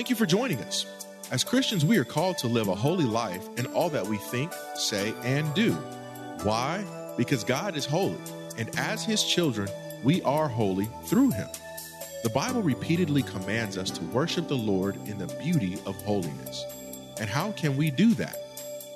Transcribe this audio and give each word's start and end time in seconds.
Thank 0.00 0.08
you 0.08 0.16
for 0.16 0.24
joining 0.24 0.62
us. 0.62 0.86
As 1.30 1.44
Christians, 1.44 1.84
we 1.84 1.98
are 1.98 2.06
called 2.06 2.38
to 2.38 2.46
live 2.46 2.68
a 2.68 2.74
holy 2.74 3.04
life 3.04 3.46
in 3.58 3.66
all 3.66 3.90
that 3.90 4.06
we 4.06 4.16
think, 4.16 4.50
say, 4.74 5.12
and 5.24 5.52
do. 5.52 5.72
Why? 6.42 6.82
Because 7.18 7.44
God 7.44 7.76
is 7.76 7.84
holy, 7.84 8.16
and 8.56 8.70
as 8.78 9.04
His 9.04 9.22
children, 9.22 9.68
we 10.02 10.22
are 10.22 10.48
holy 10.48 10.88
through 11.04 11.32
Him. 11.32 11.48
The 12.22 12.30
Bible 12.30 12.62
repeatedly 12.62 13.22
commands 13.22 13.76
us 13.76 13.90
to 13.90 14.02
worship 14.04 14.48
the 14.48 14.56
Lord 14.56 14.96
in 15.06 15.18
the 15.18 15.26
beauty 15.34 15.74
of 15.84 15.96
holiness. 15.96 16.64
And 17.20 17.28
how 17.28 17.52
can 17.52 17.76
we 17.76 17.90
do 17.90 18.14
that? 18.14 18.38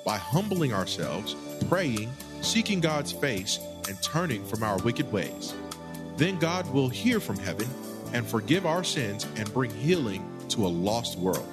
By 0.03 0.17
humbling 0.17 0.73
ourselves, 0.73 1.35
praying, 1.69 2.11
seeking 2.41 2.79
God's 2.79 3.11
face, 3.11 3.59
and 3.87 4.01
turning 4.01 4.43
from 4.43 4.63
our 4.63 4.79
wicked 4.79 5.11
ways. 5.11 5.53
Then 6.17 6.39
God 6.39 6.67
will 6.73 6.89
hear 6.89 7.19
from 7.19 7.37
heaven 7.37 7.67
and 8.11 8.25
forgive 8.25 8.65
our 8.65 8.83
sins 8.83 9.27
and 9.35 9.53
bring 9.53 9.69
healing 9.69 10.31
to 10.55 10.65
a 10.65 10.67
lost 10.67 11.17
world. 11.19 11.47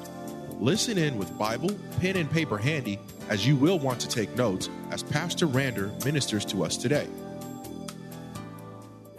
Listen 0.61 0.97
in 0.97 1.19
with 1.19 1.36
Bible, 1.36 1.70
pen, 2.00 2.17
and 2.17 2.31
paper 2.31 2.56
handy 2.56 2.98
as 3.28 3.47
you 3.47 3.56
will 3.56 3.78
want 3.78 4.00
to 4.00 4.08
take 4.08 4.34
notes 4.36 4.69
as 4.91 5.03
Pastor 5.03 5.47
Rander 5.47 6.05
ministers 6.05 6.45
to 6.47 6.64
us 6.64 6.77
today. 6.77 7.06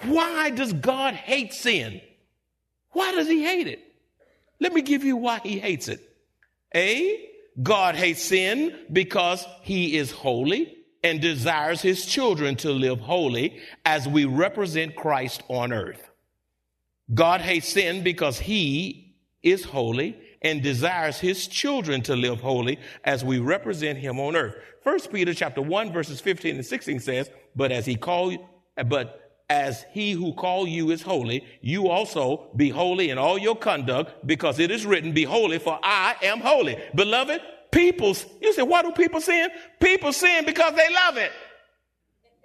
Why 0.04 0.50
does 0.52 0.74
God 0.74 1.14
hate 1.14 1.54
sin? 1.54 2.02
Why 2.92 3.12
does 3.12 3.28
he 3.28 3.44
hate 3.44 3.68
it? 3.68 3.80
Let 4.60 4.74
me 4.74 4.82
give 4.82 5.04
you 5.04 5.18
why 5.18 5.40
he 5.40 5.60
hates 5.60 5.88
it. 5.90 6.02
A, 6.74 7.30
God 7.62 7.96
hates 7.96 8.24
sin 8.24 8.78
because 8.92 9.46
he 9.62 9.98
is 9.98 10.12
holy 10.12 10.78
and 11.04 11.20
desires 11.20 11.82
his 11.82 12.06
children 12.06 12.56
to 12.58 12.72
live 12.72 13.00
holy 13.00 13.60
as 13.84 14.08
we 14.08 14.26
represent 14.26 14.96
Christ 14.96 15.44
on 15.50 15.74
earth. 15.74 16.10
God 17.14 17.42
hates 17.42 17.68
sin 17.68 18.04
because 18.04 18.40
he 18.40 19.13
is 19.44 19.66
holy 19.66 20.18
and 20.42 20.62
desires 20.62 21.20
his 21.20 21.48
children 21.48 22.02
to 22.02 22.16
live 22.16 22.40
holy 22.42 22.80
as 23.04 23.24
we 23.24 23.40
represent 23.40 24.00
him 24.00 24.20
on 24.20 24.36
earth. 24.36 24.56
First 24.84 25.12
Peter 25.12 25.34
chapter 25.34 25.62
1 25.62 25.94
verses 25.94 26.20
15 26.20 26.56
and 26.56 26.66
16 26.66 27.00
says, 27.00 27.30
but 27.56 27.72
as 27.72 27.86
he 27.86 27.96
called, 27.96 28.38
but 28.88 29.20
as 29.50 29.86
he 29.92 30.12
who 30.14 30.34
called 30.34 30.70
you 30.70 30.92
is 30.92 31.02
holy, 31.02 31.46
you 31.62 31.90
also 31.90 32.50
be 32.56 32.70
holy 32.70 33.10
in 33.10 33.18
all 33.18 33.38
your 33.38 33.56
conduct 33.56 34.26
because 34.26 34.60
it 34.60 34.72
is 34.72 34.86
written, 34.86 35.14
be 35.14 35.24
holy 35.24 35.60
for 35.60 35.80
I 35.84 36.16
am 36.24 36.40
holy. 36.40 36.78
Beloved, 36.96 37.42
people, 37.72 38.16
you 38.42 38.54
say, 38.54 38.64
why 38.64 38.82
do 38.82 38.92
people 38.92 39.22
sin? 39.22 39.50
People 39.80 40.14
sin 40.14 40.46
because 40.46 40.74
they 40.76 40.92
love 40.94 41.18
it. 41.18 41.32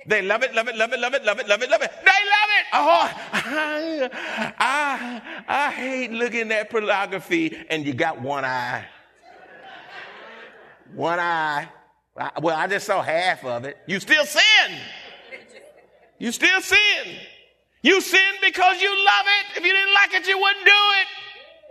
They 0.06 0.22
love 0.22 0.42
it, 0.42 0.54
love 0.54 0.68
it, 0.68 0.76
love 0.76 0.92
it, 0.92 1.00
love 1.00 1.14
it, 1.14 1.24
love 1.24 1.38
it, 1.38 1.48
love 1.48 1.62
it, 1.62 1.70
love 1.70 1.82
it. 1.82 1.90
They. 2.04 2.27
Oh, 2.72 3.10
I, 3.32 4.10
I, 4.58 5.22
I 5.48 5.70
hate 5.70 6.10
looking 6.12 6.50
at 6.52 6.70
pornography 6.70 7.56
and 7.70 7.86
you 7.86 7.94
got 7.94 8.20
one 8.20 8.44
eye. 8.44 8.84
One 10.94 11.18
eye. 11.18 11.68
Well, 12.40 12.56
I 12.56 12.66
just 12.66 12.86
saw 12.86 13.02
half 13.02 13.44
of 13.44 13.64
it. 13.64 13.76
You 13.86 14.00
still 14.00 14.24
sin. 14.24 14.42
You 16.18 16.32
still 16.32 16.60
sin. 16.60 17.16
You 17.82 18.00
sin 18.00 18.34
because 18.42 18.82
you 18.82 18.88
love 18.90 19.26
it. 19.26 19.58
If 19.58 19.64
you 19.64 19.72
didn't 19.72 19.94
like 19.94 20.14
it, 20.14 20.26
you 20.26 20.38
wouldn't 20.38 20.64
do 20.64 20.72
it. 20.72 21.06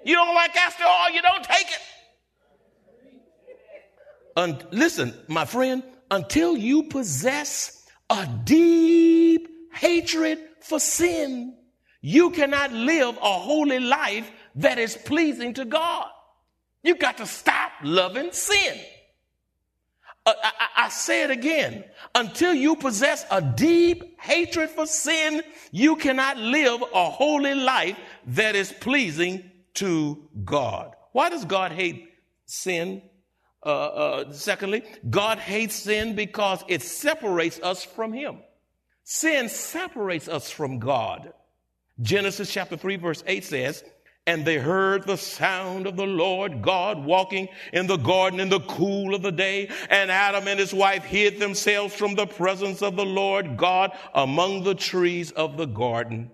You 0.08 0.16
don't 0.16 0.34
like 0.34 0.54
castor 0.54 0.86
oil, 0.86 1.14
you 1.14 1.22
don't 1.22 1.44
take 1.44 1.68
it. 1.68 1.82
And 4.38 4.66
listen, 4.72 5.14
my 5.28 5.46
friend, 5.46 5.84
until 6.12 6.56
you 6.56 6.84
possess 6.84 7.86
a 8.10 8.26
deep 8.46 9.50
hatred 9.74 10.40
for 10.62 10.80
sin, 10.80 11.56
you 12.02 12.30
cannot 12.32 12.72
live 12.72 13.18
a 13.18 13.34
holy 13.40 13.80
life 13.80 14.32
that 14.56 14.78
is 14.78 14.96
pleasing 14.96 15.54
to 15.56 15.66
God. 15.66 16.10
You 16.84 16.96
got 16.96 17.18
to 17.18 17.26
stop 17.26 17.72
loving 17.84 18.32
sin. 18.32 18.80
Uh, 20.26 20.34
I, 20.44 20.68
I, 20.86 20.90
say 20.90 21.24
it 21.24 21.32
again. 21.32 21.86
Until 22.14 22.54
you 22.54 22.76
possess 22.76 23.26
a 23.32 23.42
deep 23.42 24.20
hatred 24.20 24.70
for 24.70 24.86
sin, 24.86 25.42
you 25.72 25.96
cannot 25.96 26.38
live 26.38 26.84
a 26.94 27.10
holy 27.10 27.56
life 27.56 27.98
that 28.28 28.56
is 28.56 28.72
pleasing 28.72 29.50
to 29.76 30.30
God. 30.44 30.96
Why 31.14 31.30
does 31.30 31.46
God 31.46 31.72
hate 31.72 32.10
sin? 32.46 33.02
Uh, 33.66 33.70
uh, 33.70 34.32
secondly, 34.34 34.84
God 35.10 35.40
hates 35.40 35.76
sin 35.76 36.16
because 36.16 36.64
it 36.68 36.82
separates 36.82 37.60
us 37.62 37.84
from 37.84 38.12
Him. 38.12 38.40
Sin 39.10 39.48
separates 39.48 40.28
us 40.28 40.52
from 40.52 40.80
God. 40.80 41.32
Genesis 42.02 42.52
chapter 42.52 42.76
3, 42.76 42.98
verse 42.98 43.24
8 43.26 43.46
says, 43.46 43.82
and 44.26 44.44
they 44.44 44.58
heard 44.58 45.08
the 45.08 45.16
sound 45.16 45.88
of 45.88 45.96
the 45.96 46.06
Lord 46.06 46.62
God 46.62 47.06
walking 47.06 47.48
in 47.72 47.88
the 47.88 47.96
garden 47.96 48.42
in 48.42 48.50
the 48.50 48.60
cool 48.60 49.16
of 49.16 49.22
the 49.22 49.32
day. 49.32 49.70
And 49.90 50.12
Adam 50.12 50.50
and 50.50 50.60
his 50.60 50.74
wife 50.74 51.06
hid 51.06 51.40
themselves 51.40 51.96
from 51.96 52.16
the 52.16 52.28
presence 52.28 52.82
of 52.82 52.98
the 52.98 53.06
Lord 53.06 53.56
God 53.56 53.98
among 54.14 54.66
the 54.66 54.76
trees 54.76 55.32
of 55.32 55.56
the 55.56 55.68
garden. 55.68 56.30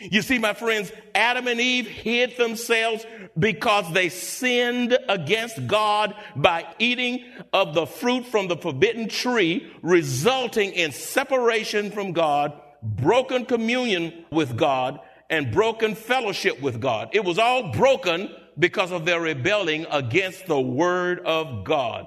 You 0.00 0.22
see, 0.22 0.38
my 0.38 0.54
friends, 0.54 0.90
Adam 1.14 1.46
and 1.46 1.60
Eve 1.60 1.86
hid 1.86 2.36
themselves 2.38 3.04
because 3.38 3.92
they 3.92 4.08
sinned 4.08 4.96
against 5.08 5.66
God 5.66 6.14
by 6.34 6.66
eating 6.78 7.24
of 7.52 7.74
the 7.74 7.86
fruit 7.86 8.24
from 8.24 8.48
the 8.48 8.56
forbidden 8.56 9.08
tree, 9.08 9.70
resulting 9.82 10.72
in 10.72 10.92
separation 10.92 11.90
from 11.90 12.12
God, 12.12 12.58
broken 12.82 13.44
communion 13.44 14.24
with 14.32 14.56
God, 14.56 15.00
and 15.28 15.52
broken 15.52 15.94
fellowship 15.94 16.60
with 16.62 16.80
God. 16.80 17.10
It 17.12 17.24
was 17.24 17.38
all 17.38 17.70
broken 17.70 18.34
because 18.58 18.92
of 18.92 19.04
their 19.04 19.20
rebelling 19.20 19.86
against 19.90 20.46
the 20.46 20.60
word 20.60 21.20
of 21.20 21.64
God. 21.64 22.06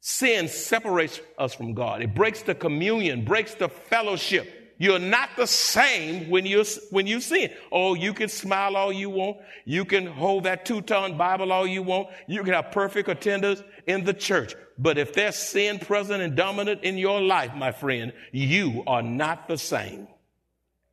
Sin 0.00 0.48
separates 0.48 1.20
us 1.38 1.54
from 1.54 1.72
God. 1.72 2.02
It 2.02 2.14
breaks 2.14 2.42
the 2.42 2.54
communion, 2.54 3.24
breaks 3.24 3.54
the 3.54 3.68
fellowship. 3.68 4.61
You're 4.82 4.98
not 4.98 5.30
the 5.36 5.46
same 5.46 6.28
when 6.28 6.44
you 6.44 6.64
when 6.90 7.06
you 7.06 7.20
sin. 7.20 7.52
Oh, 7.70 7.94
you 7.94 8.12
can 8.12 8.28
smile 8.28 8.74
all 8.74 8.92
you 8.92 9.10
want. 9.10 9.36
You 9.64 9.84
can 9.84 10.06
hold 10.06 10.42
that 10.42 10.66
two-ton 10.66 11.16
Bible 11.16 11.52
all 11.52 11.68
you 11.68 11.84
want. 11.84 12.08
You 12.26 12.42
can 12.42 12.52
have 12.52 12.72
perfect 12.72 13.08
attendance 13.08 13.62
in 13.86 14.02
the 14.02 14.12
church. 14.12 14.56
But 14.76 14.98
if 14.98 15.12
there's 15.12 15.36
sin 15.36 15.78
present 15.78 16.20
and 16.20 16.34
dominant 16.34 16.82
in 16.82 16.98
your 16.98 17.20
life, 17.20 17.54
my 17.54 17.70
friend, 17.70 18.12
you 18.32 18.82
are 18.88 19.02
not 19.02 19.46
the 19.46 19.56
same 19.56 20.08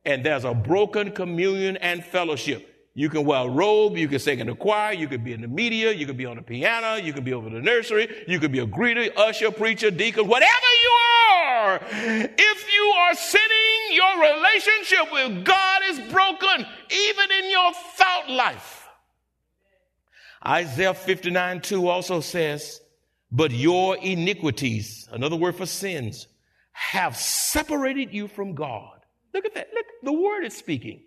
and 0.04 0.24
there's 0.24 0.44
a 0.44 0.54
broken 0.54 1.10
communion 1.10 1.76
and 1.78 2.04
fellowship. 2.04 2.68
You 2.94 3.08
can 3.08 3.24
wear 3.24 3.46
a 3.46 3.48
robe, 3.48 3.96
you 3.96 4.08
can 4.08 4.18
sing 4.18 4.40
in 4.40 4.48
the 4.48 4.54
choir, 4.54 4.92
you 4.92 5.08
could 5.08 5.24
be 5.24 5.32
in 5.32 5.40
the 5.40 5.48
media, 5.48 5.92
you 5.92 6.06
could 6.06 6.16
be 6.16 6.26
on 6.26 6.36
the 6.36 6.42
piano, 6.42 7.02
you 7.02 7.12
could 7.12 7.24
be 7.24 7.32
over 7.32 7.48
the 7.48 7.60
nursery, 7.60 8.08
you 8.26 8.38
could 8.40 8.52
be 8.52 8.58
a 8.58 8.66
greeter, 8.66 9.10
usher, 9.16 9.50
preacher, 9.50 9.90
deacon, 9.90 10.26
whatever 10.26 10.70
you 10.82 10.90
are. 10.90 11.80
If 11.92 12.74
you 12.74 12.79
are 13.10 13.14
sinning, 13.14 13.92
your 13.92 14.20
relationship 14.20 15.12
with 15.12 15.44
God 15.44 15.82
is 15.88 15.98
broken, 16.12 16.66
even 16.90 17.30
in 17.32 17.50
your 17.50 17.72
thought 17.72 18.30
life. 18.30 18.88
Isaiah 20.46 20.94
59 20.94 21.60
2 21.60 21.88
also 21.88 22.20
says, 22.20 22.80
But 23.30 23.50
your 23.50 23.96
iniquities, 23.96 25.08
another 25.12 25.36
word 25.36 25.56
for 25.56 25.66
sins, 25.66 26.28
have 26.72 27.16
separated 27.16 28.12
you 28.14 28.28
from 28.28 28.54
God. 28.54 29.00
Look 29.34 29.44
at 29.44 29.54
that. 29.54 29.68
Look, 29.74 29.86
the 30.02 30.12
word 30.12 30.44
is 30.44 30.56
speaking. 30.56 31.02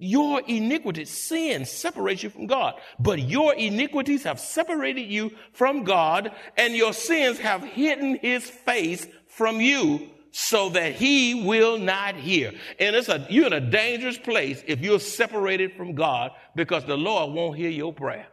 Your 0.00 0.42
iniquity, 0.46 1.04
sin 1.06 1.64
separates 1.64 2.22
you 2.22 2.30
from 2.30 2.46
God. 2.46 2.74
But 3.00 3.20
your 3.20 3.54
iniquities 3.54 4.22
have 4.24 4.38
separated 4.38 5.10
you 5.10 5.32
from 5.52 5.82
God, 5.82 6.32
and 6.56 6.74
your 6.74 6.92
sins 6.92 7.38
have 7.38 7.64
hidden 7.64 8.16
his 8.16 8.48
face 8.48 9.08
from 9.26 9.60
you 9.60 10.10
so 10.30 10.68
that 10.70 10.94
he 10.94 11.46
will 11.46 11.78
not 11.78 12.14
hear. 12.16 12.52
And 12.78 12.94
it's 12.94 13.08
a, 13.08 13.26
you're 13.30 13.46
in 13.46 13.52
a 13.52 13.60
dangerous 13.60 14.18
place 14.18 14.62
if 14.66 14.80
you're 14.80 15.00
separated 15.00 15.74
from 15.74 15.94
God 15.94 16.32
because 16.54 16.84
the 16.84 16.96
Lord 16.96 17.32
won't 17.32 17.56
hear 17.56 17.70
your 17.70 17.92
prayer. 17.92 18.26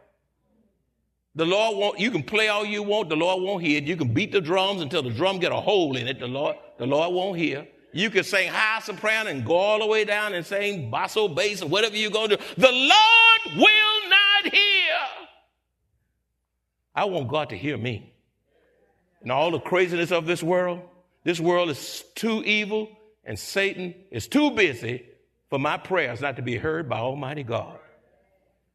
The 1.34 1.44
Lord 1.44 1.76
won't, 1.76 2.00
you 2.00 2.10
can 2.10 2.22
play 2.22 2.48
all 2.48 2.64
you 2.64 2.82
want, 2.82 3.10
the 3.10 3.16
Lord 3.16 3.42
won't 3.42 3.62
hear. 3.62 3.82
You 3.82 3.96
can 3.96 4.14
beat 4.14 4.32
the 4.32 4.40
drums 4.40 4.80
until 4.80 5.02
the 5.02 5.10
drum 5.10 5.38
get 5.38 5.52
a 5.52 5.56
hole 5.56 5.96
in 5.96 6.08
it, 6.08 6.18
the 6.18 6.26
Lord, 6.26 6.56
the 6.78 6.86
Lord 6.86 7.12
won't 7.12 7.38
hear. 7.38 7.66
You 7.92 8.10
can 8.10 8.24
sing 8.24 8.48
high 8.48 8.80
soprano 8.80 9.30
and 9.30 9.44
go 9.44 9.54
all 9.54 9.78
the 9.78 9.86
way 9.86 10.04
down 10.04 10.34
and 10.34 10.44
sing 10.44 10.90
basso 10.90 11.28
bass 11.28 11.62
or 11.62 11.68
whatever 11.68 11.96
you're 11.96 12.10
going 12.10 12.30
to 12.30 12.36
do. 12.36 12.42
The 12.56 12.72
Lord 12.72 13.58
will 13.58 14.10
not 14.10 14.52
hear. 14.52 14.94
I 16.94 17.04
want 17.04 17.28
God 17.28 17.50
to 17.50 17.56
hear 17.56 17.76
me. 17.76 18.14
And 19.22 19.32
all 19.32 19.50
the 19.50 19.60
craziness 19.60 20.12
of 20.12 20.26
this 20.26 20.42
world, 20.42 20.80
this 21.26 21.40
world 21.40 21.70
is 21.70 22.04
too 22.14 22.44
evil 22.44 22.88
and 23.24 23.36
Satan 23.36 23.96
is 24.12 24.28
too 24.28 24.52
busy 24.52 25.04
for 25.50 25.58
my 25.58 25.76
prayers 25.76 26.20
not 26.20 26.36
to 26.36 26.42
be 26.42 26.56
heard 26.56 26.88
by 26.88 26.98
Almighty 26.98 27.42
God. 27.42 27.80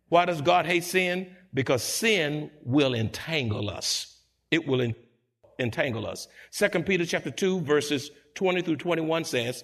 Why 0.09 0.25
does 0.25 0.41
God 0.41 0.65
hate 0.65 0.83
sin? 0.83 1.33
Because 1.53 1.81
sin 1.81 2.51
will 2.65 2.93
entangle 2.93 3.69
us. 3.69 4.17
It 4.51 4.67
will 4.67 4.81
en- 4.81 4.95
entangle 5.59 6.05
us. 6.05 6.27
Second 6.49 6.85
Peter 6.85 7.05
chapter 7.05 7.31
2 7.31 7.61
verses 7.61 8.11
20 8.35 8.63
through 8.63 8.75
21 8.75 9.23
says, 9.23 9.63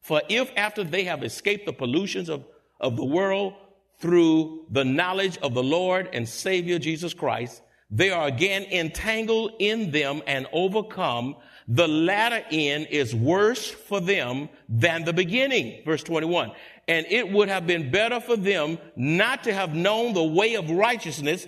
For 0.00 0.22
if 0.30 0.50
after 0.56 0.84
they 0.84 1.04
have 1.04 1.22
escaped 1.22 1.66
the 1.66 1.74
pollutions 1.74 2.30
of, 2.30 2.46
of 2.80 2.96
the 2.96 3.04
world 3.04 3.52
through 3.98 4.64
the 4.70 4.86
knowledge 4.86 5.36
of 5.42 5.52
the 5.52 5.62
Lord 5.62 6.08
and 6.14 6.26
Savior 6.26 6.78
Jesus 6.78 7.12
Christ, 7.12 7.60
they 7.90 8.10
are 8.10 8.26
again 8.26 8.64
entangled 8.64 9.52
in 9.58 9.90
them 9.90 10.22
and 10.26 10.46
overcome. 10.52 11.36
The 11.66 11.88
latter 11.88 12.44
end 12.50 12.88
is 12.90 13.14
worse 13.14 13.68
for 13.70 14.00
them 14.00 14.48
than 14.68 15.04
the 15.04 15.12
beginning. 15.12 15.82
Verse 15.84 16.02
21. 16.02 16.52
And 16.86 17.06
it 17.08 17.30
would 17.30 17.48
have 17.48 17.66
been 17.66 17.90
better 17.90 18.20
for 18.20 18.36
them 18.36 18.78
not 18.96 19.44
to 19.44 19.52
have 19.52 19.74
known 19.74 20.12
the 20.12 20.24
way 20.24 20.54
of 20.54 20.70
righteousness 20.70 21.46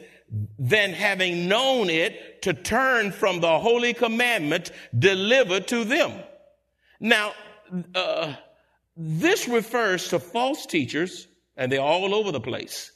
than 0.59 0.93
having 0.93 1.49
known 1.49 1.91
it 1.91 2.43
to 2.43 2.55
turn 2.55 3.13
from 3.13 3.41
the 3.41 3.59
holy 3.59 3.93
commandment 3.93 4.71
delivered 4.99 5.67
to 5.69 5.85
them. 5.85 6.13
Now, 7.01 7.33
uh, 7.95 8.35
this 8.97 9.49
refers 9.49 10.09
to 10.09 10.19
false 10.19 10.67
teachers, 10.67 11.27
and 11.57 11.71
they're 11.71 11.81
all 11.81 12.15
over 12.15 12.33
the 12.33 12.41
place, 12.41 12.93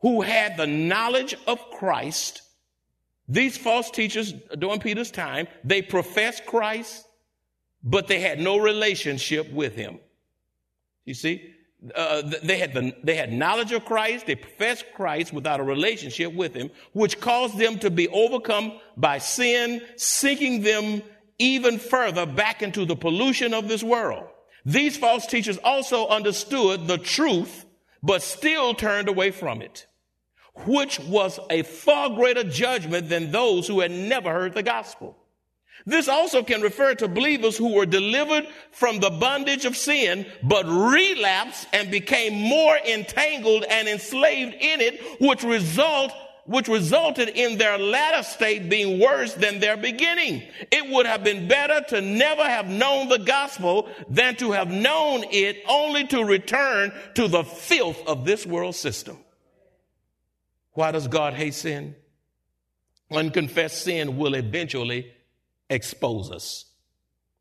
who 0.00 0.20
had 0.20 0.56
the 0.56 0.66
knowledge 0.66 1.34
of 1.46 1.58
Christ 1.70 2.42
these 3.30 3.56
false 3.56 3.92
teachers 3.92 4.34
during 4.58 4.80
Peter's 4.80 5.12
time, 5.12 5.46
they 5.62 5.82
professed 5.82 6.46
Christ, 6.46 7.06
but 7.80 8.08
they 8.08 8.18
had 8.18 8.40
no 8.40 8.58
relationship 8.58 9.52
with 9.52 9.76
him. 9.76 10.00
You 11.04 11.14
see, 11.14 11.54
uh, 11.94 12.22
they 12.42 12.58
had 12.58 12.74
the, 12.74 12.92
they 13.04 13.14
had 13.14 13.32
knowledge 13.32 13.70
of 13.70 13.84
Christ, 13.84 14.26
they 14.26 14.34
professed 14.34 14.84
Christ 14.94 15.32
without 15.32 15.60
a 15.60 15.62
relationship 15.62 16.34
with 16.34 16.54
him, 16.54 16.70
which 16.92 17.20
caused 17.20 17.56
them 17.56 17.78
to 17.78 17.88
be 17.88 18.08
overcome 18.08 18.80
by 18.96 19.18
sin, 19.18 19.80
sinking 19.94 20.62
them 20.62 21.00
even 21.38 21.78
further 21.78 22.26
back 22.26 22.62
into 22.62 22.84
the 22.84 22.96
pollution 22.96 23.54
of 23.54 23.68
this 23.68 23.84
world. 23.84 24.24
These 24.66 24.96
false 24.96 25.24
teachers 25.24 25.56
also 25.58 26.08
understood 26.08 26.88
the 26.88 26.98
truth, 26.98 27.64
but 28.02 28.22
still 28.22 28.74
turned 28.74 29.08
away 29.08 29.30
from 29.30 29.62
it 29.62 29.86
which 30.66 31.00
was 31.00 31.38
a 31.50 31.62
far 31.62 32.10
greater 32.10 32.44
judgment 32.44 33.08
than 33.08 33.30
those 33.30 33.66
who 33.66 33.80
had 33.80 33.90
never 33.90 34.32
heard 34.32 34.54
the 34.54 34.62
gospel. 34.62 35.16
This 35.86 36.08
also 36.08 36.42
can 36.42 36.60
refer 36.60 36.94
to 36.96 37.08
believers 37.08 37.56
who 37.56 37.72
were 37.74 37.86
delivered 37.86 38.46
from 38.70 39.00
the 39.00 39.10
bondage 39.10 39.64
of 39.64 39.76
sin, 39.76 40.26
but 40.42 40.66
relapsed 40.66 41.68
and 41.72 41.90
became 41.90 42.34
more 42.34 42.76
entangled 42.76 43.64
and 43.64 43.88
enslaved 43.88 44.54
in 44.54 44.80
it, 44.80 45.00
which 45.20 45.42
result 45.42 46.12
which 46.46 46.66
resulted 46.66 47.28
in 47.28 47.58
their 47.58 47.78
latter 47.78 48.24
state 48.24 48.68
being 48.68 48.98
worse 48.98 49.34
than 49.34 49.60
their 49.60 49.76
beginning. 49.76 50.42
It 50.72 50.90
would 50.90 51.06
have 51.06 51.22
been 51.22 51.46
better 51.46 51.80
to 51.90 52.00
never 52.00 52.42
have 52.42 52.66
known 52.66 53.08
the 53.08 53.20
gospel 53.20 53.88
than 54.08 54.34
to 54.36 54.50
have 54.50 54.68
known 54.68 55.22
it 55.30 55.58
only 55.68 56.08
to 56.08 56.24
return 56.24 56.92
to 57.14 57.28
the 57.28 57.44
filth 57.44 58.02
of 58.04 58.24
this 58.24 58.44
world 58.44 58.74
system. 58.74 59.16
Why 60.80 60.92
does 60.92 61.08
God 61.08 61.34
hate 61.34 61.52
sin? 61.52 61.94
Unconfessed 63.10 63.82
sin 63.82 64.16
will 64.16 64.32
eventually 64.32 65.12
expose 65.68 66.30
us. 66.30 66.64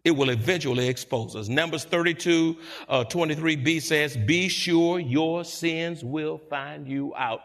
It 0.03 0.11
will 0.11 0.29
eventually 0.29 0.89
expose 0.89 1.37
us. 1.37 1.47
Numbers 1.47 1.85
32, 1.85 2.57
uh, 2.89 3.05
23b 3.05 3.81
says, 3.81 4.17
Be 4.17 4.49
sure 4.49 4.99
your 4.99 5.45
sins 5.45 6.03
will 6.03 6.37
find 6.49 6.85
you 6.85 7.15
out. 7.15 7.39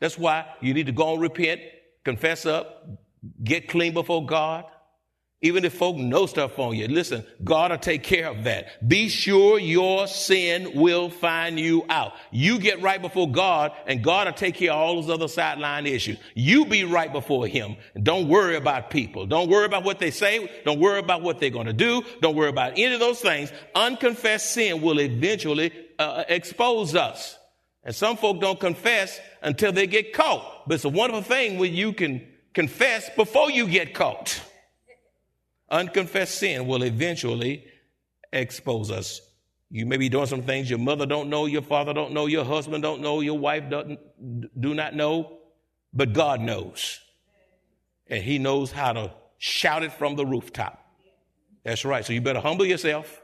That's 0.00 0.18
why 0.18 0.44
you 0.60 0.74
need 0.74 0.84
to 0.84 0.92
go 0.92 1.14
and 1.14 1.22
repent, 1.22 1.62
confess 2.04 2.44
up, 2.44 2.86
get 3.42 3.68
clean 3.70 3.94
before 3.94 4.26
God. 4.26 4.66
Even 5.40 5.64
if 5.64 5.74
folk 5.74 5.96
know 5.96 6.26
stuff 6.26 6.58
on 6.58 6.74
you, 6.74 6.88
listen, 6.88 7.24
God 7.44 7.70
will 7.70 7.78
take 7.78 8.02
care 8.02 8.26
of 8.26 8.42
that. 8.42 8.88
Be 8.88 9.08
sure 9.08 9.60
your 9.60 10.08
sin 10.08 10.72
will 10.74 11.10
find 11.10 11.60
you 11.60 11.84
out. 11.88 12.14
You 12.32 12.58
get 12.58 12.82
right 12.82 13.00
before 13.00 13.30
God 13.30 13.70
and 13.86 14.02
God 14.02 14.26
will 14.26 14.34
take 14.34 14.56
care 14.56 14.72
of 14.72 14.78
all 14.78 14.96
those 14.96 15.08
other 15.08 15.28
sideline 15.28 15.86
issues. 15.86 16.18
You 16.34 16.64
be 16.64 16.82
right 16.82 17.12
before 17.12 17.46
Him. 17.46 17.76
Don't 18.02 18.26
worry 18.26 18.56
about 18.56 18.90
people. 18.90 19.26
Don't 19.26 19.48
worry 19.48 19.64
about 19.64 19.84
what 19.84 20.00
they 20.00 20.10
say. 20.10 20.50
Don't 20.64 20.80
worry 20.80 20.98
about 20.98 21.22
what 21.22 21.38
they're 21.38 21.50
going 21.50 21.66
to 21.66 21.72
do. 21.72 22.02
Don't 22.20 22.34
worry 22.34 22.48
about 22.48 22.72
any 22.72 22.94
of 22.94 23.00
those 23.00 23.20
things. 23.20 23.52
Unconfessed 23.76 24.50
sin 24.50 24.82
will 24.82 24.98
eventually 24.98 25.72
uh, 26.00 26.24
expose 26.28 26.96
us. 26.96 27.38
And 27.84 27.94
some 27.94 28.16
folk 28.16 28.40
don't 28.40 28.58
confess 28.58 29.20
until 29.40 29.70
they 29.70 29.86
get 29.86 30.12
caught. 30.12 30.66
But 30.66 30.74
it's 30.74 30.84
a 30.84 30.88
wonderful 30.88 31.22
thing 31.22 31.58
when 31.58 31.74
you 31.74 31.92
can 31.92 32.26
confess 32.54 33.08
before 33.14 33.52
you 33.52 33.68
get 33.68 33.94
caught. 33.94 34.42
Unconfessed 35.70 36.36
sin 36.36 36.66
will 36.66 36.82
eventually 36.82 37.64
expose 38.32 38.90
us. 38.90 39.20
You 39.70 39.84
may 39.84 39.98
be 39.98 40.08
doing 40.08 40.26
some 40.26 40.42
things 40.42 40.70
your 40.70 40.78
mother 40.78 41.04
don't 41.04 41.28
know, 41.28 41.46
your 41.46 41.62
father 41.62 41.92
don't 41.92 42.12
know, 42.12 42.26
your 42.26 42.44
husband 42.44 42.82
don't 42.82 43.02
know, 43.02 43.20
your 43.20 43.38
wife 43.38 43.68
doesn't, 43.68 44.00
do 44.60 44.74
not 44.74 44.94
know, 44.94 45.38
but 45.92 46.14
God 46.14 46.40
knows. 46.40 47.00
And 48.06 48.22
he 48.22 48.38
knows 48.38 48.72
how 48.72 48.94
to 48.94 49.12
shout 49.36 49.82
it 49.82 49.92
from 49.92 50.16
the 50.16 50.24
rooftop. 50.24 50.82
That's 51.64 51.84
right. 51.84 52.04
So 52.04 52.14
you 52.14 52.22
better 52.22 52.40
humble 52.40 52.64
yourself. 52.64 53.22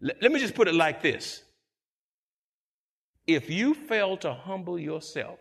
Let, 0.00 0.22
let 0.22 0.30
me 0.30 0.40
just 0.40 0.54
put 0.54 0.68
it 0.68 0.74
like 0.74 1.00
this. 1.00 1.42
If 3.26 3.48
you 3.48 3.72
fail 3.74 4.18
to 4.18 4.34
humble 4.34 4.78
yourself, 4.78 5.38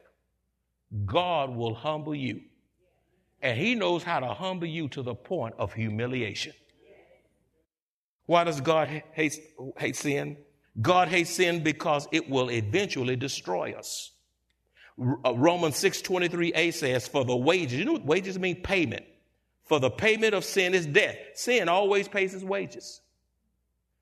God 1.05 1.49
will 1.49 1.73
humble 1.73 2.15
you. 2.15 2.41
And 3.41 3.57
he 3.57 3.75
knows 3.75 4.03
how 4.03 4.19
to 4.19 4.27
humble 4.27 4.67
you 4.67 4.87
to 4.89 5.01
the 5.01 5.15
point 5.15 5.55
of 5.57 5.73
humiliation. 5.73 6.53
Why 8.25 8.43
does 8.43 8.59
God 8.61 8.89
hate, 9.13 9.39
hate 9.77 9.95
sin? 9.95 10.37
God 10.81 11.07
hates 11.07 11.29
sin 11.29 11.63
because 11.63 12.07
it 12.11 12.29
will 12.29 12.49
eventually 12.49 13.15
destroy 13.15 13.73
us. 13.73 14.11
Uh, 14.99 15.33
Romans 15.35 15.75
6:23a 15.75 16.71
says, 16.71 17.07
"For 17.07 17.23
the 17.23 17.35
wages, 17.35 17.79
you 17.79 17.85
know 17.85 17.93
what 17.93 18.05
wages 18.05 18.37
mean? 18.37 18.61
Payment. 18.61 19.05
For 19.65 19.79
the 19.79 19.89
payment 19.89 20.33
of 20.33 20.43
sin 20.43 20.73
is 20.73 20.85
death. 20.85 21.17
Sin 21.35 21.69
always 21.69 22.07
pays 22.07 22.33
its 22.33 22.43
wages. 22.43 23.01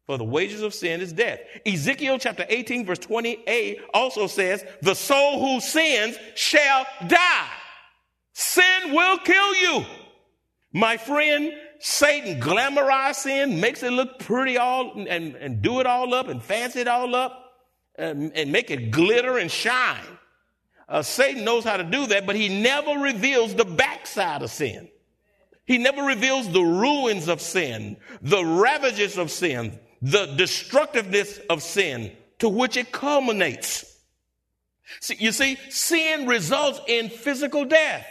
For 0.05 0.17
the 0.17 0.23
wages 0.23 0.61
of 0.61 0.73
sin 0.73 1.01
is 1.01 1.11
death. 1.11 1.39
Ezekiel 1.65 2.19
chapter 2.19 2.45
18, 2.47 2.85
verse 2.85 2.99
20a 2.99 3.79
also 3.93 4.27
says, 4.27 4.63
The 4.83 4.93
soul 4.93 5.39
who 5.39 5.59
sins 5.59 6.17
shall 6.35 6.85
die. 7.07 7.49
Sin 8.37 8.91
will 8.91 9.17
kill 9.19 9.55
you. 9.55 9.85
My 10.73 10.97
friend, 10.97 11.53
Satan 11.79 12.41
glamorizes 12.41 13.15
sin, 13.15 13.61
makes 13.61 13.81
it 13.81 13.91
look 13.91 14.19
pretty 14.19 14.57
all 14.57 14.91
and, 15.07 15.35
and 15.35 15.61
do 15.61 15.79
it 15.79 15.85
all 15.85 16.13
up 16.13 16.27
and 16.27 16.43
fancy 16.43 16.81
it 16.81 16.87
all 16.89 17.15
up 17.15 17.53
and, 17.95 18.33
and 18.35 18.51
make 18.51 18.71
it 18.71 18.91
glitter 18.91 19.37
and 19.37 19.49
shine. 19.49 20.03
Uh, 20.89 21.01
Satan 21.01 21.45
knows 21.45 21.63
how 21.63 21.77
to 21.77 21.85
do 21.85 22.07
that, 22.07 22.25
but 22.25 22.35
he 22.35 22.49
never 22.49 22.99
reveals 22.99 23.55
the 23.55 23.63
backside 23.63 24.41
of 24.41 24.51
sin. 24.51 24.89
He 25.63 25.77
never 25.77 26.03
reveals 26.03 26.51
the 26.51 26.61
ruins 26.61 27.29
of 27.29 27.39
sin, 27.39 27.95
the 28.21 28.43
ravages 28.43 29.17
of 29.17 29.31
sin, 29.31 29.79
the 30.01 30.25
destructiveness 30.35 31.39
of 31.49 31.63
sin 31.63 32.11
to 32.39 32.49
which 32.49 32.75
it 32.75 32.91
culminates. 32.91 33.97
See, 34.99 35.15
you 35.19 35.31
see, 35.31 35.55
sin 35.69 36.27
results 36.27 36.81
in 36.85 37.07
physical 37.07 37.63
death 37.63 38.05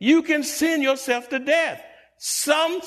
you 0.00 0.22
can 0.22 0.42
sin 0.42 0.82
yourself 0.82 1.28
to 1.28 1.38
death. 1.38 1.80
Some, 2.16 2.80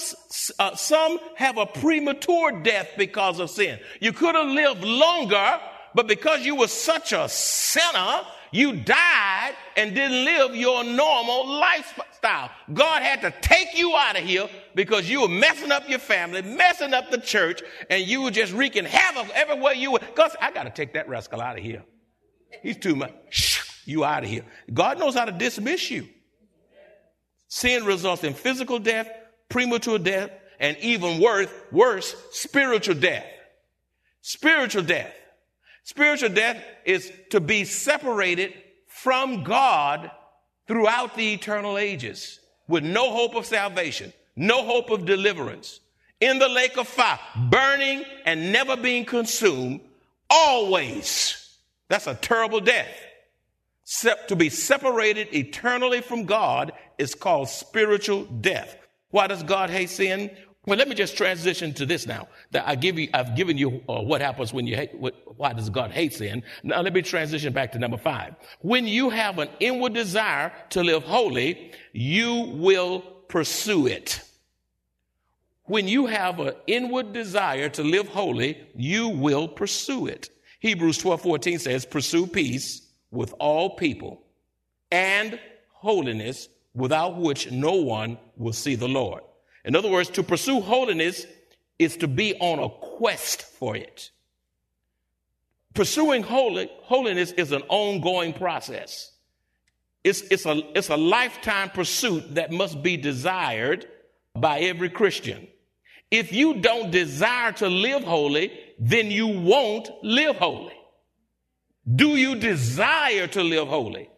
uh, 0.59 0.75
some 0.75 1.19
have 1.35 1.57
a 1.57 1.65
premature 1.65 2.61
death 2.61 2.89
because 2.97 3.39
of 3.39 3.49
sin. 3.49 3.79
You 4.01 4.11
could 4.11 4.35
have 4.35 4.47
lived 4.47 4.83
longer, 4.83 5.59
but 5.95 6.07
because 6.07 6.45
you 6.45 6.55
were 6.55 6.67
such 6.67 7.13
a 7.13 7.29
sinner, 7.29 8.21
you 8.51 8.75
died 8.75 9.53
and 9.77 9.95
didn't 9.95 10.25
live 10.25 10.55
your 10.55 10.83
normal 10.83 11.47
lifestyle. 11.47 12.51
God 12.73 13.01
had 13.01 13.21
to 13.21 13.31
take 13.41 13.75
you 13.75 13.95
out 13.95 14.17
of 14.17 14.23
here 14.23 14.47
because 14.75 15.09
you 15.09 15.21
were 15.21 15.27
messing 15.27 15.71
up 15.71 15.87
your 15.89 15.99
family, 15.99 16.41
messing 16.41 16.93
up 16.93 17.09
the 17.09 17.17
church, 17.17 17.61
and 17.89 18.05
you 18.05 18.21
were 18.21 18.31
just 18.31 18.53
wreaking 18.53 18.85
havoc 18.85 19.29
everywhere 19.33 19.73
you 19.73 19.91
were. 19.91 19.99
God 20.15 20.31
I 20.41 20.51
got 20.51 20.63
to 20.63 20.69
take 20.69 20.93
that 20.93 21.09
rascal 21.09 21.41
out 21.41 21.57
of 21.57 21.63
here. 21.63 21.83
He's 22.61 22.77
too 22.77 22.95
much. 22.95 23.61
You 23.85 24.05
out 24.05 24.23
of 24.23 24.29
here. 24.29 24.45
God 24.71 24.99
knows 24.99 25.15
how 25.15 25.25
to 25.25 25.31
dismiss 25.31 25.89
you. 25.91 26.07
Sin 27.53 27.85
results 27.85 28.23
in 28.23 28.33
physical 28.33 28.79
death, 28.79 29.07
premature 29.47 29.99
death, 29.99 30.31
and 30.59 30.75
even 30.79 31.21
worse, 31.21 31.47
worse, 31.71 32.15
spiritual 32.31 32.95
death. 32.95 33.27
Spiritual 34.21 34.81
death. 34.81 35.13
Spiritual 35.83 36.29
death 36.29 36.57
is 36.83 37.11
to 37.29 37.39
be 37.39 37.63
separated 37.63 38.55
from 38.87 39.43
God 39.43 40.09
throughout 40.67 41.15
the 41.15 41.31
eternal 41.31 41.77
ages 41.77 42.39
with 42.67 42.83
no 42.83 43.11
hope 43.11 43.35
of 43.35 43.45
salvation, 43.45 44.11
no 44.35 44.63
hope 44.63 44.89
of 44.89 45.05
deliverance, 45.05 45.79
in 46.19 46.39
the 46.39 46.49
lake 46.49 46.75
of 46.77 46.87
fire, 46.87 47.19
burning 47.51 48.03
and 48.25 48.51
never 48.51 48.75
being 48.75 49.05
consumed, 49.05 49.79
always. 50.27 51.55
That's 51.87 52.07
a 52.07 52.15
terrible 52.15 52.61
death. 52.61 52.89
to 54.27 54.35
be 54.35 54.49
separated 54.49 55.27
eternally 55.35 56.01
from 56.01 56.25
God 56.25 56.71
is 56.97 57.15
called 57.15 57.49
spiritual 57.49 58.25
death. 58.25 58.77
Why 59.09 59.27
does 59.27 59.43
God 59.43 59.69
hate 59.69 59.89
sin? 59.89 60.31
Well, 60.65 60.77
let 60.77 60.87
me 60.87 60.95
just 60.95 61.17
transition 61.17 61.73
to 61.73 61.85
this 61.85 62.07
now. 62.07 62.29
That 62.51 62.67
I 62.67 62.75
give 62.75 62.97
you, 62.97 63.09
I've 63.13 63.35
given 63.35 63.57
you 63.57 63.83
uh, 63.89 64.01
what 64.01 64.21
happens 64.21 64.53
when 64.53 64.65
you 64.65 64.75
hate. 64.75 64.97
What, 64.97 65.15
why 65.37 65.51
does 65.53 65.69
God 65.69 65.91
hate 65.91 66.13
sin? 66.13 66.41
Now 66.63 66.81
let 66.81 66.93
me 66.93 67.01
transition 67.01 67.51
back 67.51 67.73
to 67.73 67.79
number 67.79 67.97
five. 67.97 68.35
When 68.61 68.87
you 68.87 69.09
have 69.09 69.39
an 69.39 69.49
inward 69.59 69.93
desire 69.93 70.53
to 70.69 70.83
live 70.83 71.03
holy, 71.03 71.71
you 71.91 72.53
will 72.55 73.01
pursue 73.27 73.87
it. 73.87 74.21
When 75.65 75.87
you 75.87 76.05
have 76.05 76.39
an 76.39 76.53
inward 76.67 77.13
desire 77.13 77.69
to 77.69 77.83
live 77.83 78.07
holy, 78.07 78.65
you 78.75 79.09
will 79.09 79.47
pursue 79.47 80.07
it. 80.07 80.29
Hebrews 80.59 80.97
12, 80.97 81.21
14 81.21 81.59
says, 81.59 81.85
pursue 81.85 82.25
peace 82.25 82.87
with 83.11 83.33
all 83.39 83.75
people 83.75 84.23
and 84.91 85.39
holiness 85.71 86.47
without 86.73 87.17
which 87.17 87.51
no 87.51 87.75
one 87.75 88.17
will 88.35 88.53
see 88.53 88.75
the 88.75 88.87
Lord. 88.87 89.21
In 89.65 89.75
other 89.75 89.89
words, 89.89 90.09
to 90.11 90.23
pursue 90.23 90.59
holiness 90.59 91.25
is 91.79 91.97
to 91.97 92.07
be 92.07 92.35
on 92.35 92.59
a 92.59 92.69
quest 92.69 93.43
for 93.43 93.75
it. 93.75 94.11
Pursuing 95.73 96.23
holy, 96.23 96.69
holiness 96.83 97.31
is 97.31 97.51
an 97.51 97.63
ongoing 97.69 98.33
process. 98.33 99.11
It's, 100.03 100.21
it's, 100.21 100.45
a, 100.45 100.61
it's 100.77 100.89
a 100.89 100.97
lifetime 100.97 101.69
pursuit 101.69 102.35
that 102.35 102.51
must 102.51 102.83
be 102.83 102.97
desired 102.97 103.87
by 104.35 104.59
every 104.59 104.89
Christian. 104.89 105.47
If 106.11 106.31
you 106.31 106.55
don't 106.55 106.91
desire 106.91 107.53
to 107.53 107.69
live 107.69 108.03
holy, 108.03 108.51
then 108.77 109.09
you 109.09 109.27
won't 109.27 109.89
live 110.03 110.35
holy. 110.35 110.73
Do 111.95 112.17
you 112.17 112.35
desire 112.35 113.27
to 113.27 113.43
live 113.43 113.67
holy? 113.67 114.09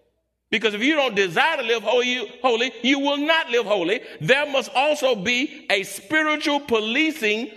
Because 0.51 0.73
if 0.73 0.81
you 0.81 0.95
don't 0.95 1.15
desire 1.15 1.57
to 1.57 1.63
live 1.63 1.83
holy, 1.83 2.71
you 2.83 2.99
will 2.99 3.17
not 3.17 3.49
live 3.49 3.65
holy. 3.65 4.01
There 4.21 4.45
must 4.45 4.71
also 4.73 5.15
be 5.15 5.65
a 5.69 5.83
spiritual 5.83 6.59
policing 6.61 7.51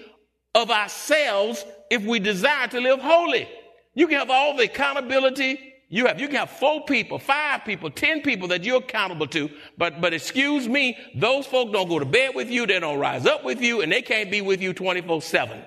of 0.55 0.71
ourselves 0.71 1.65
if 1.91 2.03
we 2.03 2.19
desire 2.19 2.67
to 2.69 2.81
live 2.81 3.01
holy. 3.01 3.49
You 3.95 4.07
can 4.09 4.19
have 4.19 4.31
all 4.31 4.57
the 4.57 4.65
accountability 4.65 5.69
you 5.91 6.07
have. 6.07 6.21
You 6.21 6.27
can 6.29 6.37
have 6.37 6.51
four 6.51 6.85
people, 6.85 7.19
five 7.19 7.65
people, 7.65 7.91
ten 7.91 8.23
people 8.23 8.49
that 8.49 8.65
you're 8.65 8.79
accountable 8.79 9.27
to. 9.29 9.51
But, 9.77 10.01
but 10.01 10.13
excuse 10.13 10.69
me, 10.69 10.97
those 11.15 11.47
folk 11.47 11.73
don't 11.73 11.89
go 11.89 11.99
to 11.99 12.05
bed 12.05 12.35
with 12.35 12.51
you. 12.51 12.67
They 12.67 12.79
don't 12.79 12.99
rise 12.99 13.27
up 13.27 13.45
with 13.45 13.61
you 13.63 13.81
and 13.81 13.91
they 13.91 14.03
can't 14.03 14.31
be 14.31 14.43
with 14.43 14.61
you 14.61 14.73
24 14.73 15.23
seven. 15.23 15.63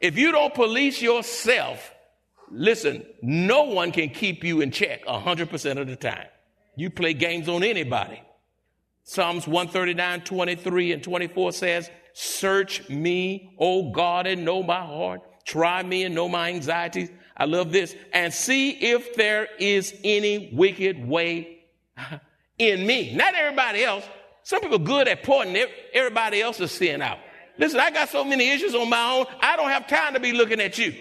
If 0.00 0.16
you 0.16 0.32
don't 0.32 0.54
police 0.54 1.02
yourself, 1.02 1.92
Listen, 2.50 3.04
no 3.22 3.64
one 3.64 3.92
can 3.92 4.10
keep 4.10 4.44
you 4.44 4.60
in 4.60 4.70
check 4.70 5.04
100% 5.06 5.78
of 5.78 5.86
the 5.86 5.96
time. 5.96 6.26
You 6.76 6.90
play 6.90 7.14
games 7.14 7.48
on 7.48 7.62
anybody. 7.62 8.22
Psalms 9.04 9.46
139, 9.46 10.20
23 10.20 10.92
and 10.92 11.02
24 11.02 11.52
says, 11.52 11.90
Search 12.12 12.88
me, 12.88 13.54
O 13.58 13.90
God, 13.90 14.26
and 14.26 14.44
know 14.44 14.62
my 14.62 14.80
heart. 14.80 15.22
Try 15.44 15.82
me 15.82 16.04
and 16.04 16.14
know 16.14 16.28
my 16.28 16.50
anxieties. 16.50 17.10
I 17.36 17.46
love 17.46 17.72
this. 17.72 17.94
And 18.12 18.34
see 18.34 18.70
if 18.70 19.14
there 19.14 19.48
is 19.58 19.94
any 20.04 20.50
wicked 20.52 21.06
way 21.06 21.60
in 22.58 22.86
me. 22.86 23.14
Not 23.14 23.34
everybody 23.34 23.82
else. 23.82 24.04
Some 24.42 24.60
people 24.60 24.78
good 24.78 25.08
at 25.08 25.22
pointing 25.22 25.66
everybody 25.92 26.42
else's 26.42 26.72
sin 26.72 27.02
out. 27.02 27.18
Listen, 27.58 27.80
I 27.80 27.90
got 27.90 28.08
so 28.08 28.24
many 28.24 28.50
issues 28.50 28.74
on 28.74 28.88
my 28.88 29.10
own, 29.10 29.26
I 29.40 29.56
don't 29.56 29.70
have 29.70 29.86
time 29.86 30.14
to 30.14 30.20
be 30.20 30.32
looking 30.32 30.60
at 30.60 30.78
you. 30.78 30.94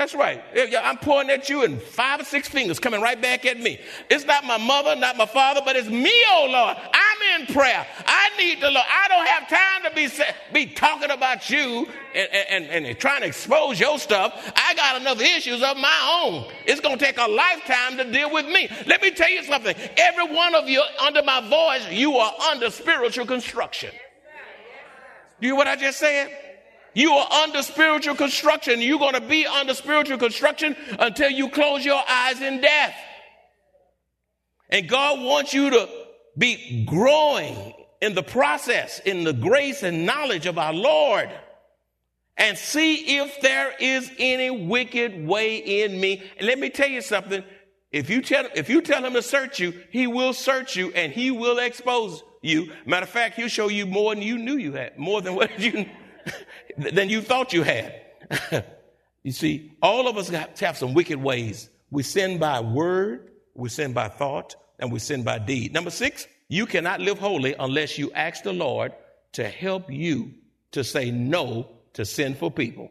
That's 0.00 0.14
right. 0.14 0.42
I'm 0.82 0.96
pointing 0.96 1.36
at 1.36 1.50
you 1.50 1.62
and 1.62 1.78
five 1.78 2.22
or 2.22 2.24
six 2.24 2.48
fingers 2.48 2.78
coming 2.78 3.02
right 3.02 3.20
back 3.20 3.44
at 3.44 3.60
me. 3.60 3.78
It's 4.08 4.24
not 4.24 4.46
my 4.46 4.56
mother, 4.56 4.96
not 4.96 5.18
my 5.18 5.26
father, 5.26 5.60
but 5.62 5.76
it's 5.76 5.90
me, 5.90 6.10
oh 6.30 6.48
Lord. 6.50 6.74
I'm 6.78 7.42
in 7.42 7.54
prayer. 7.54 7.86
I 8.06 8.30
need 8.38 8.62
the 8.62 8.70
Lord. 8.70 8.86
I 8.88 9.08
don't 9.08 9.26
have 9.26 9.46
time 9.46 9.90
to 9.90 9.94
be, 9.94 10.08
be 10.54 10.72
talking 10.72 11.10
about 11.10 11.50
you 11.50 11.86
and, 12.14 12.64
and, 12.64 12.86
and 12.86 12.98
trying 12.98 13.20
to 13.20 13.26
expose 13.26 13.78
your 13.78 13.98
stuff. 13.98 14.50
I 14.56 14.72
got 14.72 15.02
enough 15.02 15.20
issues 15.20 15.62
of 15.62 15.76
my 15.76 16.22
own. 16.24 16.50
It's 16.64 16.80
going 16.80 16.96
to 16.96 17.04
take 17.04 17.18
a 17.18 17.28
lifetime 17.28 17.98
to 17.98 18.10
deal 18.10 18.32
with 18.32 18.46
me. 18.46 18.70
Let 18.86 19.02
me 19.02 19.10
tell 19.10 19.28
you 19.28 19.44
something. 19.44 19.76
Every 19.98 20.34
one 20.34 20.54
of 20.54 20.66
you 20.66 20.82
under 21.02 21.22
my 21.22 21.46
voice, 21.46 21.86
you 21.92 22.16
are 22.16 22.32
under 22.50 22.70
spiritual 22.70 23.26
construction. 23.26 23.90
Do 25.42 25.46
you 25.46 25.52
hear 25.52 25.58
what 25.58 25.68
I 25.68 25.76
just 25.76 25.98
said? 25.98 26.49
You 26.94 27.12
are 27.12 27.32
under 27.44 27.62
spiritual 27.62 28.16
construction. 28.16 28.80
You're 28.80 28.98
going 28.98 29.14
to 29.14 29.20
be 29.20 29.46
under 29.46 29.74
spiritual 29.74 30.18
construction 30.18 30.76
until 30.98 31.30
you 31.30 31.48
close 31.50 31.84
your 31.84 32.02
eyes 32.08 32.40
in 32.40 32.60
death. 32.60 32.94
And 34.68 34.88
God 34.88 35.20
wants 35.20 35.54
you 35.54 35.70
to 35.70 35.88
be 36.36 36.84
growing 36.84 37.74
in 38.00 38.14
the 38.14 38.22
process, 38.22 39.00
in 39.00 39.24
the 39.24 39.32
grace 39.32 39.82
and 39.82 40.06
knowledge 40.06 40.46
of 40.46 40.58
our 40.58 40.72
Lord. 40.72 41.30
And 42.36 42.56
see 42.56 43.18
if 43.18 43.40
there 43.42 43.74
is 43.78 44.10
any 44.18 44.50
wicked 44.50 45.26
way 45.26 45.56
in 45.56 46.00
me. 46.00 46.22
And 46.38 46.46
let 46.46 46.58
me 46.58 46.70
tell 46.70 46.88
you 46.88 47.02
something. 47.02 47.44
If 47.92 48.08
you 48.08 48.22
tell, 48.22 48.46
if 48.54 48.70
you 48.70 48.80
tell 48.80 49.04
him 49.04 49.12
to 49.12 49.22
search 49.22 49.58
you, 49.58 49.74
he 49.90 50.06
will 50.06 50.32
search 50.32 50.76
you 50.76 50.90
and 50.92 51.12
he 51.12 51.30
will 51.30 51.58
expose 51.58 52.22
you. 52.40 52.72
Matter 52.86 53.04
of 53.04 53.10
fact, 53.10 53.36
he'll 53.36 53.48
show 53.48 53.68
you 53.68 53.84
more 53.84 54.14
than 54.14 54.22
you 54.22 54.38
knew 54.38 54.56
you 54.56 54.72
had, 54.72 54.96
more 54.98 55.20
than 55.20 55.34
what 55.36 55.58
you 55.58 55.86
than 56.76 57.08
you 57.08 57.22
thought 57.22 57.52
you 57.52 57.62
had. 57.62 58.00
you 59.22 59.32
see, 59.32 59.72
all 59.82 60.08
of 60.08 60.16
us 60.16 60.28
have 60.28 60.76
some 60.76 60.94
wicked 60.94 61.20
ways. 61.20 61.68
We 61.90 62.02
sin 62.02 62.38
by 62.38 62.60
word, 62.60 63.30
we 63.54 63.68
sin 63.68 63.92
by 63.92 64.08
thought, 64.08 64.54
and 64.78 64.92
we 64.92 64.98
sin 64.98 65.22
by 65.22 65.38
deed. 65.38 65.72
Number 65.72 65.90
six, 65.90 66.26
you 66.48 66.66
cannot 66.66 67.00
live 67.00 67.18
holy 67.18 67.54
unless 67.58 67.98
you 67.98 68.12
ask 68.12 68.42
the 68.42 68.52
Lord 68.52 68.92
to 69.32 69.48
help 69.48 69.90
you 69.90 70.34
to 70.72 70.84
say 70.84 71.10
no 71.10 71.68
to 71.94 72.04
sinful 72.04 72.52
people. 72.52 72.90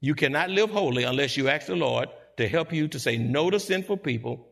You 0.00 0.14
cannot 0.14 0.50
live 0.50 0.70
holy 0.70 1.04
unless 1.04 1.36
you 1.36 1.48
ask 1.48 1.66
the 1.66 1.76
Lord 1.76 2.08
to 2.36 2.48
help 2.48 2.72
you 2.72 2.88
to 2.88 2.98
say 2.98 3.16
no 3.16 3.50
to 3.50 3.60
sinful 3.60 3.98
people, 3.98 4.48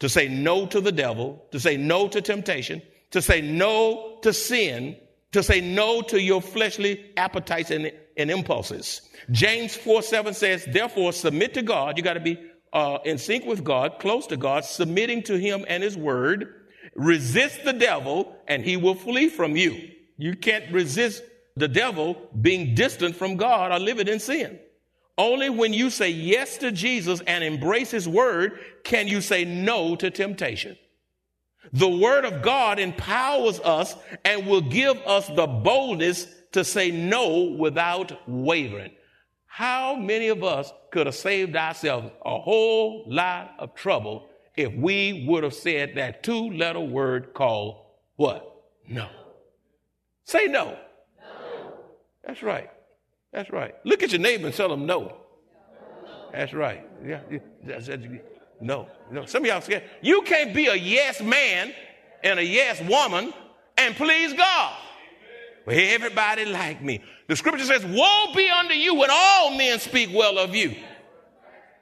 to 0.00 0.08
say 0.08 0.28
no 0.28 0.66
to 0.66 0.80
the 0.80 0.92
devil, 0.92 1.44
to 1.52 1.60
say 1.60 1.76
no 1.76 2.08
to 2.08 2.20
temptation, 2.20 2.82
to 3.10 3.22
say 3.22 3.40
no 3.40 4.18
to 4.22 4.32
sin, 4.32 4.96
to 5.32 5.42
say 5.42 5.60
no 5.60 6.02
to 6.02 6.20
your 6.20 6.42
fleshly 6.42 7.12
appetites 7.16 7.70
and, 7.70 7.92
and 8.16 8.30
impulses. 8.30 9.02
James 9.30 9.76
4 9.76 10.02
7 10.02 10.34
says, 10.34 10.64
therefore, 10.66 11.12
submit 11.12 11.54
to 11.54 11.62
God. 11.62 11.96
You 11.96 12.02
got 12.02 12.14
to 12.14 12.20
be 12.20 12.38
uh, 12.72 12.98
in 13.04 13.18
sync 13.18 13.44
with 13.44 13.64
God, 13.64 13.98
close 13.98 14.26
to 14.28 14.36
God, 14.36 14.64
submitting 14.64 15.22
to 15.24 15.38
Him 15.38 15.64
and 15.68 15.82
His 15.82 15.96
Word. 15.96 16.54
Resist 16.94 17.64
the 17.64 17.72
devil, 17.72 18.34
and 18.48 18.64
he 18.64 18.76
will 18.76 18.94
flee 18.94 19.28
from 19.28 19.56
you. 19.56 19.90
You 20.16 20.34
can't 20.34 20.70
resist 20.72 21.22
the 21.56 21.68
devil 21.68 22.16
being 22.40 22.74
distant 22.74 23.16
from 23.16 23.36
God 23.36 23.72
or 23.72 23.78
living 23.78 24.08
in 24.08 24.18
sin. 24.18 24.58
Only 25.16 25.50
when 25.50 25.72
you 25.72 25.90
say 25.90 26.10
yes 26.10 26.56
to 26.58 26.72
Jesus 26.72 27.20
and 27.26 27.44
embrace 27.44 27.90
His 27.90 28.08
Word 28.08 28.58
can 28.84 29.06
you 29.06 29.20
say 29.20 29.44
no 29.44 29.94
to 29.96 30.10
temptation. 30.10 30.76
The 31.72 31.88
word 31.88 32.24
of 32.24 32.42
God 32.42 32.78
empowers 32.78 33.60
us 33.60 33.94
and 34.24 34.46
will 34.46 34.62
give 34.62 34.96
us 35.06 35.28
the 35.28 35.46
boldness 35.46 36.26
to 36.52 36.64
say 36.64 36.90
no 36.90 37.54
without 37.58 38.28
wavering. 38.28 38.92
How 39.46 39.94
many 39.94 40.28
of 40.28 40.42
us 40.42 40.72
could 40.90 41.06
have 41.06 41.14
saved 41.14 41.54
ourselves 41.56 42.10
a 42.24 42.38
whole 42.38 43.04
lot 43.06 43.54
of 43.58 43.74
trouble 43.74 44.28
if 44.56 44.72
we 44.72 45.26
would 45.28 45.44
have 45.44 45.54
said 45.54 45.94
that 45.96 46.22
two 46.22 46.50
letter 46.50 46.80
word 46.80 47.34
called 47.34 47.84
what? 48.16 48.46
No. 48.88 49.08
Say 50.24 50.46
no. 50.46 50.76
no. 51.18 51.72
That's 52.26 52.42
right. 52.42 52.70
That's 53.32 53.50
right. 53.50 53.74
Look 53.84 54.02
at 54.02 54.12
your 54.12 54.20
neighbor 54.20 54.46
and 54.46 54.54
tell 54.54 54.68
them 54.68 54.86
no. 54.86 55.16
That's 56.32 56.52
right. 56.52 56.86
Yeah. 57.04 57.20
No, 58.60 58.88
no. 59.10 59.24
Some 59.24 59.42
of 59.42 59.48
y'all 59.48 59.60
scared. 59.60 59.84
You 60.02 60.22
can't 60.22 60.54
be 60.54 60.66
a 60.66 60.74
yes 60.74 61.20
man 61.20 61.72
and 62.22 62.38
a 62.38 62.44
yes 62.44 62.80
woman 62.82 63.32
and 63.76 63.96
please 63.96 64.32
God. 64.34 64.76
Well, 65.66 65.76
everybody 65.78 66.44
like 66.46 66.82
me. 66.82 67.02
The 67.26 67.36
scripture 67.36 67.64
says, 67.64 67.84
Woe 67.84 68.34
be 68.34 68.48
unto 68.50 68.74
you 68.74 68.94
when 68.94 69.10
all 69.10 69.56
men 69.56 69.78
speak 69.78 70.10
well 70.12 70.38
of 70.38 70.54
you. 70.54 70.74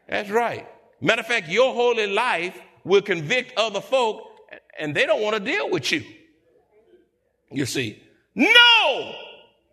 That's 0.08 0.30
right. 0.30 0.66
Matter 1.00 1.20
of 1.20 1.26
fact, 1.26 1.48
your 1.48 1.74
holy 1.74 2.06
life 2.06 2.58
will 2.84 3.02
convict 3.02 3.56
other 3.56 3.80
folk 3.80 4.22
and 4.78 4.94
they 4.94 5.06
don't 5.06 5.22
want 5.22 5.36
to 5.36 5.40
deal 5.40 5.70
with 5.70 5.90
you. 5.92 6.04
You 7.50 7.66
see, 7.66 8.02
no. 8.34 9.14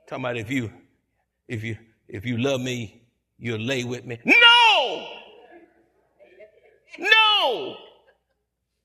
Talking 0.07 0.23
about 0.23 0.37
if 0.37 0.49
you, 0.49 0.71
if 1.47 1.63
you, 1.63 1.77
if 2.07 2.25
you 2.25 2.37
love 2.37 2.61
me, 2.61 3.01
you'll 3.37 3.59
lay 3.59 3.83
with 3.83 4.05
me. 4.05 4.19
No. 4.23 4.54
No. 6.99 7.77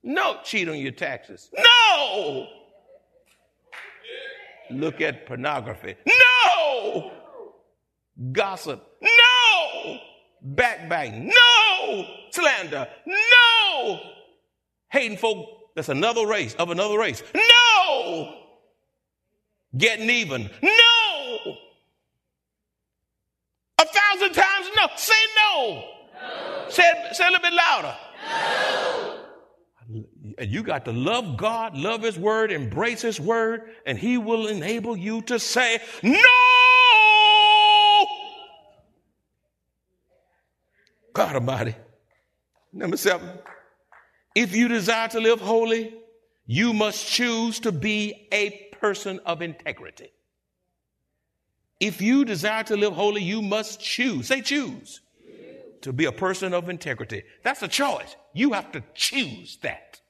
No. 0.03 0.39
Cheat 0.45 0.69
on 0.69 0.79
your 0.79 0.93
taxes. 0.93 1.51
No. 1.57 2.47
Look 4.71 5.01
at 5.01 5.27
pornography. 5.27 5.97
No. 6.07 7.13
Gossip. 8.33 8.87
No. 9.03 9.99
Backbiting. 10.43 11.29
No. 11.29 12.07
Slander. 12.31 12.89
No. 13.07 14.01
Hating 14.91 15.17
folk 15.17 15.61
that's 15.75 15.89
another 15.89 16.27
race 16.27 16.55
of 16.55 16.71
another 16.71 16.99
race. 16.99 17.23
No. 17.35 18.35
Getting 19.77 20.11
even. 20.11 20.51
No. 20.63 21.57
A 23.81 23.85
thousand 23.85 24.33
times 24.33 24.67
no. 24.77 24.89
Say 24.97 25.15
no. 25.37 25.85
Say, 26.71 26.85
say 27.13 27.27
a 27.27 27.31
little 27.31 27.43
bit 27.43 27.53
louder. 27.53 27.97
No. 29.89 30.07
And 30.39 30.51
you 30.51 30.63
got 30.63 30.85
to 30.85 30.93
love 30.93 31.37
God, 31.37 31.77
love 31.77 32.03
His 32.03 32.19
Word, 32.19 32.53
embrace 32.53 33.03
His 33.03 33.21
Word, 33.21 33.71
and 33.85 33.99
He 33.99 34.19
will 34.19 34.47
enable 34.47 34.97
you 34.97 35.23
to 35.23 35.39
say 35.39 35.81
no. 36.03 36.21
God 41.13 41.35
Almighty. 41.35 41.75
Number 42.73 42.97
seven. 42.97 43.29
If 44.37 44.55
you 44.55 44.69
desire 44.69 45.09
to 45.09 45.21
live 45.21 45.41
holy, 45.41 45.93
you 46.47 46.73
must 46.73 47.07
choose 47.07 47.59
to 47.61 47.73
be 47.73 48.29
a 48.33 48.51
person 48.81 49.19
of 49.27 49.43
integrity. 49.43 50.13
If 51.81 52.01
you 52.01 52.25
desire 52.25 52.63
to 52.65 52.77
live 52.77 52.93
holy, 52.93 53.23
you 53.23 53.43
must 53.43 53.81
choose. 53.81 54.29
Say 54.29 54.41
choose. 54.41 55.01
To 55.83 55.93
be 55.93 56.05
a 56.05 56.13
person 56.13 56.53
of 56.53 56.69
integrity. 56.69 57.23
That's 57.43 57.63
a 57.63 57.69
choice. 57.69 58.17
You 58.35 58.53
have 58.53 58.71
to 58.73 58.83
choose 58.95 59.59
that. 59.63 60.01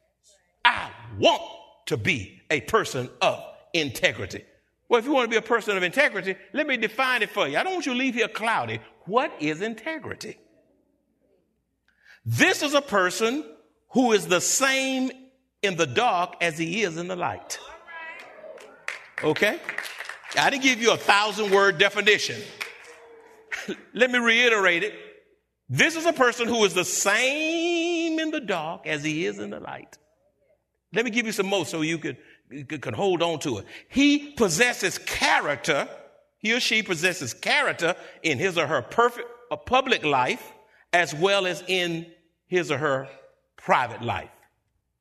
I 0.64 0.90
want 1.18 1.42
to 1.86 1.96
be 1.96 2.42
a 2.50 2.60
person 2.60 3.08
of 3.22 3.42
integrity. 3.72 4.44
Well, 4.88 4.98
if 4.98 5.06
you 5.06 5.12
want 5.12 5.26
to 5.26 5.30
be 5.30 5.36
a 5.36 5.42
person 5.42 5.76
of 5.76 5.82
integrity, 5.82 6.34
let 6.52 6.66
me 6.66 6.76
define 6.76 7.22
it 7.22 7.30
for 7.30 7.46
you. 7.46 7.56
I 7.56 7.62
don't 7.62 7.74
want 7.74 7.86
you 7.86 7.92
to 7.92 7.98
leave 7.98 8.14
here 8.14 8.28
cloudy. 8.28 8.80
What 9.06 9.32
is 9.38 9.62
integrity? 9.62 10.36
This 12.24 12.62
is 12.62 12.74
a 12.74 12.82
person 12.82 13.44
who 13.90 14.12
is 14.12 14.26
the 14.26 14.40
same 14.40 15.10
in 15.62 15.76
the 15.76 15.86
dark 15.86 16.34
as 16.40 16.58
he 16.58 16.82
is 16.82 16.96
in 16.96 17.08
the 17.08 17.16
light. 17.16 17.58
Okay? 19.22 19.58
I 20.38 20.50
didn't 20.50 20.62
give 20.62 20.80
you 20.80 20.92
a 20.92 20.96
thousand 20.96 21.50
word 21.50 21.78
definition. 21.78 22.40
Let 23.94 24.10
me 24.10 24.18
reiterate 24.18 24.82
it. 24.82 24.94
This 25.72 25.94
is 25.94 26.04
a 26.04 26.12
person 26.12 26.48
who 26.48 26.64
is 26.64 26.74
the 26.74 26.84
same 26.84 28.18
in 28.18 28.32
the 28.32 28.40
dark 28.40 28.88
as 28.88 29.04
he 29.04 29.24
is 29.24 29.38
in 29.38 29.50
the 29.50 29.60
light. 29.60 29.96
Let 30.92 31.04
me 31.04 31.12
give 31.12 31.26
you 31.26 31.32
some 31.32 31.46
more 31.46 31.64
so 31.64 31.82
you 31.82 31.98
could, 31.98 32.16
could 32.68 32.94
hold 32.94 33.22
on 33.22 33.38
to 33.40 33.58
it. 33.58 33.66
He 33.88 34.32
possesses 34.32 34.98
character. 34.98 35.88
He 36.38 36.52
or 36.52 36.58
she 36.58 36.82
possesses 36.82 37.32
character 37.32 37.94
in 38.24 38.38
his 38.38 38.58
or 38.58 38.66
her 38.66 38.82
perfect, 38.82 39.28
a 39.52 39.56
public 39.56 40.04
life 40.04 40.52
as 40.92 41.14
well 41.14 41.46
as 41.46 41.62
in 41.68 42.06
his 42.48 42.72
or 42.72 42.78
her 42.78 43.08
private 43.56 44.02
life. 44.02 44.30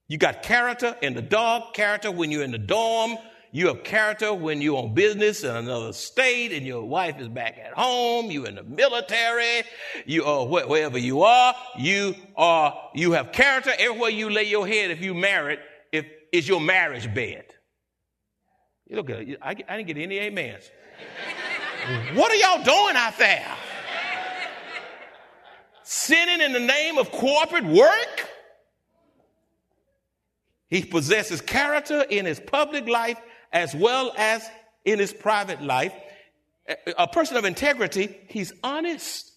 You 0.08 0.20
got 0.20 0.44
character 0.44 0.96
in 1.02 1.16
the 1.16 1.22
dark, 1.24 1.74
character 1.74 2.12
when 2.12 2.30
you're 2.30 2.44
in 2.44 2.52
the 2.52 2.60
dorm. 2.60 3.18
You 3.52 3.68
have 3.68 3.84
character 3.84 4.32
when 4.32 4.62
you're 4.62 4.78
on 4.78 4.94
business 4.94 5.44
in 5.44 5.56
another 5.56 5.92
state 5.92 6.52
and 6.52 6.68
your 6.68 6.84
wife 6.84 7.20
is 7.20 7.28
back 7.28 7.58
at 7.58 7.74
home. 7.74 8.30
You're 8.30 8.48
in 8.48 8.56
the 8.56 8.64
military. 8.64 9.64
You 10.06 10.24
are 10.26 10.46
wherever 10.46 11.00
you 11.00 11.24
are. 11.24 11.56
You 11.78 12.16
are, 12.36 12.90
you 12.94 13.14
have 13.14 13.32
character 13.32 13.72
everywhere 13.80 14.12
you 14.12 14.30
lay 14.30 14.44
your 14.44 14.68
head 14.68 14.92
if 14.92 15.02
you 15.02 15.16
married, 15.16 15.60
if 15.92 16.06
is 16.32 16.48
your 16.48 16.62
marriage 16.62 17.12
bed. 17.14 17.46
You 18.88 18.98
look 18.98 19.10
at 19.10 19.18
I, 19.42 19.56
I 19.68 19.78
didn't 19.78 19.88
get 19.88 19.98
any 19.98 20.28
amens. 20.28 20.70
what 22.14 22.32
are 22.32 22.36
y'all 22.36 22.64
doing 22.64 22.96
out 22.96 23.18
there? 23.18 23.48
Sinning 25.82 26.42
in 26.42 26.54
the 26.54 26.60
name 26.60 27.00
of 27.00 27.12
corporate 27.12 27.66
work? 27.66 28.30
He 30.70 30.84
possesses 30.84 31.42
character 31.42 32.02
in 32.02 32.28
his 32.28 32.40
public 32.40 32.88
life 32.88 33.18
as 33.52 33.74
well 33.76 34.14
as 34.18 34.48
in 34.86 35.00
his 35.00 35.14
private 35.14 35.62
life. 35.62 35.94
A 36.98 37.08
person 37.08 37.38
of 37.38 37.46
integrity, 37.46 38.16
he's 38.30 38.54
honest. 38.64 39.32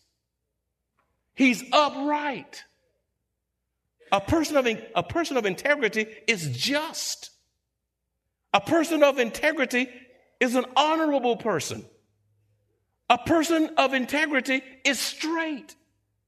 He's 1.35 1.65
upright. 1.73 2.65
A 4.11 4.21
person 4.21 4.57
of, 4.57 4.67
a 4.67 5.03
person 5.03 5.37
of 5.37 5.47
integrity 5.47 6.07
is 6.27 6.55
just. 6.57 7.31
A 8.53 8.61
person 8.61 9.03
of 9.03 9.19
integrity 9.19 9.89
is 10.41 10.55
an 10.55 10.67
honorable 10.77 11.37
person. 11.37 11.85
A 13.09 13.17
person 13.17 13.71
of 13.79 13.95
integrity 13.95 14.63
is 14.85 14.99
straight. 14.99 15.75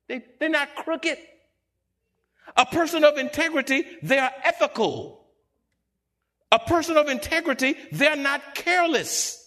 They, 0.09 0.25
they're 0.39 0.49
not 0.49 0.75
crooked. 0.75 1.19
A 2.57 2.67
person 2.67 3.05
of 3.05 3.19
integrity, 3.19 3.85
they 4.03 4.19
are 4.19 4.33
ethical. 4.43 5.24
A 6.53 6.59
person 6.59 6.97
of 6.97 7.09
integrity, 7.09 7.75
they're 7.91 8.17
not 8.17 8.55
careless. 8.55 9.41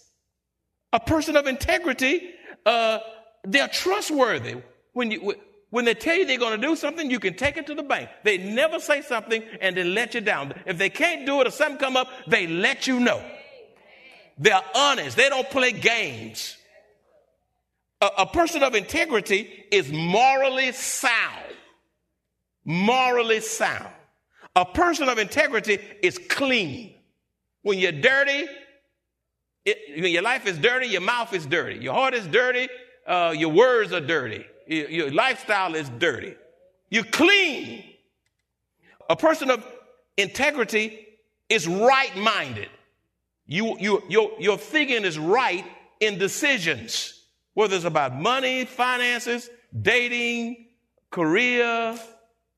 A 0.92 1.00
person 1.00 1.36
of 1.36 1.46
integrity, 1.46 2.30
uh, 2.66 2.98
they're 3.44 3.68
trustworthy. 3.68 4.56
When 4.92 5.10
you, 5.10 5.34
when 5.70 5.84
they 5.84 5.94
tell 5.94 6.16
you 6.16 6.26
they're 6.26 6.38
going 6.38 6.60
to 6.60 6.66
do 6.66 6.76
something, 6.76 7.10
you 7.10 7.20
can 7.20 7.34
take 7.34 7.56
it 7.56 7.66
to 7.66 7.74
the 7.74 7.82
bank. 7.82 8.08
They 8.24 8.38
never 8.38 8.80
say 8.80 9.02
something 9.02 9.42
and 9.60 9.76
then 9.76 9.94
let 9.94 10.14
you 10.14 10.20
down. 10.20 10.54
If 10.66 10.78
they 10.78 10.90
can't 10.90 11.26
do 11.26 11.40
it 11.40 11.46
or 11.46 11.50
something 11.50 11.78
come 11.78 11.96
up, 11.96 12.08
they 12.26 12.46
let 12.46 12.86
you 12.86 13.00
know. 13.00 13.22
They're 14.38 14.62
honest. 14.74 15.16
They 15.16 15.28
don't 15.28 15.48
play 15.50 15.72
games. 15.72 16.56
A, 18.00 18.08
a 18.18 18.26
person 18.26 18.62
of 18.62 18.74
integrity 18.74 19.66
is 19.70 19.92
morally 19.92 20.72
sound. 20.72 21.44
Morally 22.64 23.40
sound. 23.40 23.92
A 24.58 24.64
person 24.64 25.08
of 25.08 25.18
integrity 25.18 25.78
is 26.02 26.18
clean. 26.18 26.94
When 27.62 27.78
you're 27.78 27.92
dirty, 27.92 28.48
it, 29.64 30.02
when 30.02 30.10
your 30.10 30.22
life 30.22 30.46
is 30.46 30.58
dirty, 30.58 30.88
your 30.88 31.00
mouth 31.00 31.32
is 31.32 31.46
dirty. 31.46 31.78
Your 31.78 31.94
heart 31.94 32.12
is 32.12 32.26
dirty, 32.26 32.68
uh, 33.06 33.36
your 33.38 33.50
words 33.50 33.92
are 33.92 34.00
dirty. 34.00 34.44
Your, 34.66 34.90
your 34.90 35.10
lifestyle 35.12 35.76
is 35.76 35.88
dirty. 35.88 36.34
You're 36.90 37.04
clean. 37.04 37.84
A 39.08 39.14
person 39.14 39.48
of 39.48 39.64
integrity 40.16 41.06
is 41.48 41.68
right 41.68 42.16
minded. 42.16 42.68
You, 43.46 43.76
you, 43.78 44.02
your, 44.08 44.32
your 44.40 44.58
thinking 44.58 45.04
is 45.04 45.20
right 45.20 45.64
in 46.00 46.18
decisions 46.18 47.14
whether 47.54 47.76
it's 47.76 47.84
about 47.84 48.14
money, 48.14 48.64
finances, 48.64 49.50
dating, 49.82 50.66
career, 51.10 51.96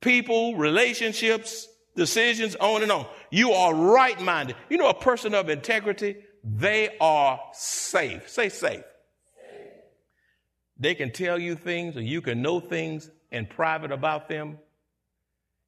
people, 0.00 0.56
relationships, 0.56 1.68
decisions, 2.00 2.56
on 2.56 2.82
and 2.82 2.90
on. 2.90 3.06
You 3.30 3.52
are 3.52 3.74
right 3.74 4.18
minded. 4.20 4.56
You 4.70 4.78
know, 4.78 4.88
a 4.88 4.94
person 4.94 5.34
of 5.34 5.50
integrity, 5.50 6.16
they 6.42 6.96
are 6.98 7.38
safe. 7.52 8.28
Say 8.28 8.48
safe. 8.48 8.84
They 10.78 10.94
can 10.94 11.12
tell 11.12 11.38
you 11.38 11.56
things 11.56 11.98
or 11.98 12.00
you 12.00 12.22
can 12.22 12.40
know 12.40 12.58
things 12.58 13.10
in 13.30 13.44
private 13.44 13.92
about 13.92 14.30
them. 14.30 14.58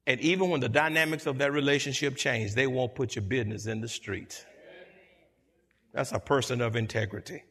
And 0.07 0.19
even 0.21 0.49
when 0.49 0.59
the 0.59 0.69
dynamics 0.69 1.27
of 1.27 1.37
that 1.37 1.53
relationship 1.53 2.15
change, 2.15 2.55
they 2.55 2.65
won't 2.65 2.95
put 2.95 3.15
your 3.15 3.23
business 3.23 3.67
in 3.67 3.79
the 3.79 3.87
street. 3.87 4.43
That's 5.93 6.11
a 6.11 6.19
person 6.19 6.61
of 6.61 6.75
integrity. 6.75 7.43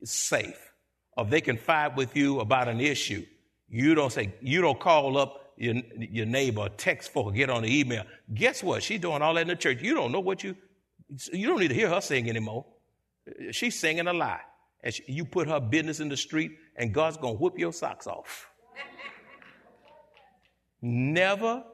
It's 0.00 0.12
safe 0.12 0.72
or 1.16 1.24
they 1.24 1.40
can 1.40 1.56
fight 1.56 1.94
with 1.96 2.16
you 2.16 2.40
about 2.40 2.66
an 2.66 2.80
issue. 2.80 3.24
You 3.68 3.94
don't 3.94 4.12
say, 4.12 4.34
you 4.40 4.60
don't 4.60 4.80
call 4.80 5.16
up 5.16 5.43
your, 5.56 5.74
your 5.96 6.26
neighbor, 6.26 6.68
text 6.76 7.12
for 7.12 7.30
get 7.32 7.50
on 7.50 7.62
the 7.62 7.80
email. 7.80 8.04
Guess 8.32 8.62
what? 8.62 8.82
She's 8.82 9.00
doing 9.00 9.22
all 9.22 9.34
that 9.34 9.42
in 9.42 9.48
the 9.48 9.56
church. 9.56 9.82
You 9.82 9.94
don't 9.94 10.12
know 10.12 10.20
what 10.20 10.42
you, 10.42 10.56
you 11.32 11.46
don't 11.46 11.60
need 11.60 11.68
to 11.68 11.74
hear 11.74 11.88
her 11.88 12.00
sing 12.00 12.28
anymore. 12.28 12.66
She's 13.50 13.78
singing 13.78 14.06
a 14.06 14.12
lie. 14.12 14.40
And 14.82 14.92
she, 14.92 15.04
you 15.06 15.24
put 15.24 15.48
her 15.48 15.60
business 15.60 16.00
in 16.00 16.08
the 16.08 16.16
street, 16.16 16.52
and 16.76 16.92
God's 16.92 17.16
going 17.16 17.36
to 17.36 17.42
whip 17.42 17.58
your 17.58 17.72
socks 17.72 18.06
off. 18.06 18.48
never, 20.82 21.64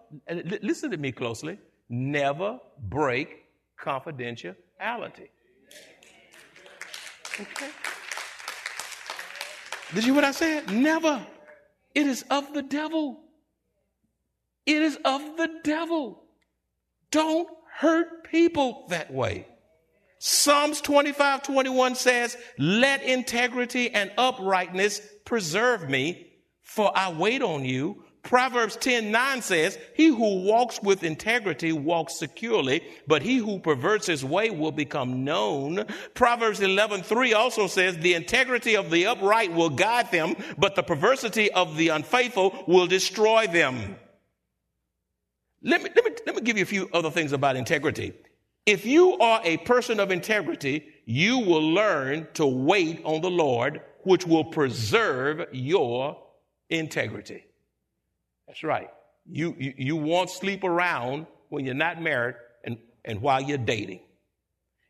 listen 0.62 0.90
to 0.92 0.96
me 0.96 1.10
closely, 1.10 1.58
never 1.88 2.58
break 2.78 3.46
confidentiality. 3.80 5.28
Okay? 7.40 7.70
Did 9.94 10.04
you 10.04 10.12
hear 10.12 10.14
what 10.14 10.24
I 10.24 10.30
said? 10.30 10.70
Never. 10.70 11.20
It 11.94 12.06
is 12.06 12.24
of 12.30 12.52
the 12.54 12.62
devil. 12.62 13.20
It 14.66 14.82
is 14.82 14.98
of 15.04 15.36
the 15.36 15.50
devil. 15.64 16.24
Don't 17.10 17.48
hurt 17.78 18.24
people 18.24 18.86
that 18.90 19.12
way. 19.12 19.46
Psalms 20.18 20.82
25 20.82 21.42
21 21.42 21.94
says, 21.94 22.36
Let 22.58 23.02
integrity 23.02 23.90
and 23.90 24.12
uprightness 24.18 25.00
preserve 25.24 25.88
me, 25.88 26.26
for 26.60 26.92
I 26.96 27.10
wait 27.10 27.42
on 27.42 27.64
you. 27.64 28.04
Proverbs 28.22 28.76
10 28.76 29.10
9 29.10 29.40
says, 29.40 29.78
He 29.94 30.08
who 30.08 30.42
walks 30.42 30.82
with 30.82 31.04
integrity 31.04 31.72
walks 31.72 32.18
securely, 32.18 32.82
but 33.06 33.22
he 33.22 33.38
who 33.38 33.58
perverts 33.60 34.06
his 34.06 34.22
way 34.22 34.50
will 34.50 34.72
become 34.72 35.24
known. 35.24 35.86
Proverbs 36.12 36.60
11 36.60 37.02
3 37.02 37.32
also 37.32 37.66
says, 37.66 37.96
The 37.96 38.12
integrity 38.12 38.76
of 38.76 38.90
the 38.90 39.06
upright 39.06 39.54
will 39.54 39.70
guide 39.70 40.10
them, 40.10 40.36
but 40.58 40.74
the 40.74 40.82
perversity 40.82 41.50
of 41.50 41.78
the 41.78 41.88
unfaithful 41.88 42.64
will 42.68 42.86
destroy 42.86 43.46
them. 43.46 43.96
Let 45.62 45.82
me, 45.82 45.90
let 45.94 46.04
me, 46.04 46.10
let 46.26 46.36
me 46.36 46.42
give 46.42 46.56
you 46.56 46.62
a 46.62 46.66
few 46.66 46.88
other 46.92 47.10
things 47.10 47.32
about 47.32 47.56
integrity. 47.56 48.14
If 48.66 48.86
you 48.86 49.18
are 49.18 49.40
a 49.44 49.58
person 49.58 50.00
of 50.00 50.10
integrity, 50.10 50.86
you 51.04 51.38
will 51.38 51.74
learn 51.74 52.28
to 52.34 52.46
wait 52.46 53.02
on 53.04 53.20
the 53.20 53.30
Lord, 53.30 53.82
which 54.02 54.26
will 54.26 54.44
preserve 54.44 55.46
your 55.52 56.22
integrity. 56.68 57.44
That's 58.46 58.62
right. 58.62 58.90
You, 59.26 59.54
you, 59.58 59.74
you 59.76 59.96
won't 59.96 60.30
sleep 60.30 60.64
around 60.64 61.26
when 61.48 61.64
you're 61.64 61.74
not 61.74 62.00
married 62.00 62.36
and, 62.64 62.78
and 63.04 63.20
while 63.20 63.40
you're 63.40 63.58
dating. 63.58 64.00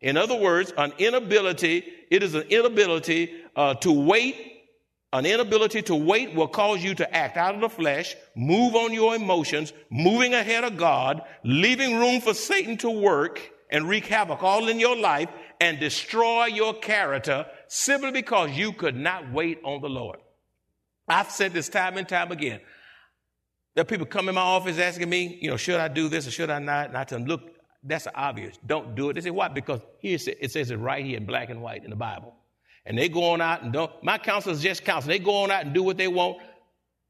In 0.01 0.17
other 0.17 0.37
words, 0.37 0.73
an 0.79 0.93
inability, 0.99 1.85
it 2.11 2.23
is 2.23 2.35
an 2.35 2.43
inability 2.49 3.35
uh, 3.55 3.75
to 3.75 3.93
wait 3.93 4.50
an 5.13 5.27
inability 5.27 5.83
to 5.83 5.95
wait 5.95 6.35
will 6.35 6.49
cause 6.49 6.83
you 6.85 6.95
to 6.95 7.15
act 7.15 7.37
out 7.37 7.55
of 7.55 7.61
the 7.61 7.69
flesh, 7.69 8.15
move 8.37 8.77
on 8.77 8.93
your 8.93 9.17
emotions, 9.17 9.73
moving 9.91 10.35
ahead 10.35 10.63
of 10.63 10.77
God, 10.77 11.23
leaving 11.43 11.99
room 11.99 12.21
for 12.21 12.33
Satan 12.33 12.77
to 12.79 12.91
work 12.91 13.41
and 13.71 13.89
wreak 13.89 14.07
havoc 14.07 14.43
all 14.43 14.69
in 14.69 14.79
your 14.79 14.97
life 14.97 15.29
and 15.61 15.81
destroy 15.81 16.47
your 16.47 16.75
character 16.75 17.47
simply 17.67 18.13
because 18.13 18.51
you 18.53 18.73
could 18.73 18.97
not 18.97 19.33
wait 19.33 19.59
on 19.65 19.81
the 19.81 19.89
Lord. 19.89 20.19
I've 21.09 21.31
said 21.31 21.53
this 21.53 21.69
time 21.69 21.99
and 21.99 22.09
time 22.09 22.31
again. 22.31 22.61
There 23.75 23.83
are 23.83 23.87
people 23.87 24.07
come 24.07 24.29
in 24.29 24.37
my 24.37 24.41
office 24.41 24.79
asking 24.79 25.11
me, 25.11 25.39
you 25.43 25.51
know, 25.51 25.57
should 25.57 25.81
I 25.81 25.89
do 25.89 26.09
this 26.09 26.27
or 26.27 26.31
should 26.31 26.51
I 26.51 26.61
not? 26.61 26.89
And 26.89 26.97
I 26.97 27.03
tell 27.03 27.19
them, 27.19 27.27
look, 27.27 27.43
that's 27.83 28.07
obvious. 28.15 28.59
Don't 28.65 28.95
do 28.95 29.11
it. 29.11 29.15
They 29.15 29.23
say, 29.23 29.31
why? 29.31 29.49
Because 29.49 29.81
here 29.99 30.19
it 30.41 30.53
says 30.53 30.71
it 30.71 30.77
right 30.77 31.05
here 31.05 31.17
in 31.17 31.27
black 31.27 31.51
and 31.51 31.63
white 31.63 31.83
in 31.83 31.91
the 31.91 31.97
Bible 31.97 32.35
and 32.87 32.97
they 32.97 33.09
go 33.09 33.25
on 33.31 33.41
out 33.41 33.63
and 33.63 33.73
don't, 33.73 33.91
my 34.03 34.19
counselors 34.19 34.63
just 34.63 34.85
counsel. 34.85 35.09
They 35.09 35.19
go 35.19 35.43
on 35.43 35.51
out 35.51 35.65
and 35.65 35.75
do 35.75 35.83
what 35.83 35.97
they 35.97 36.09
want, 36.09 36.39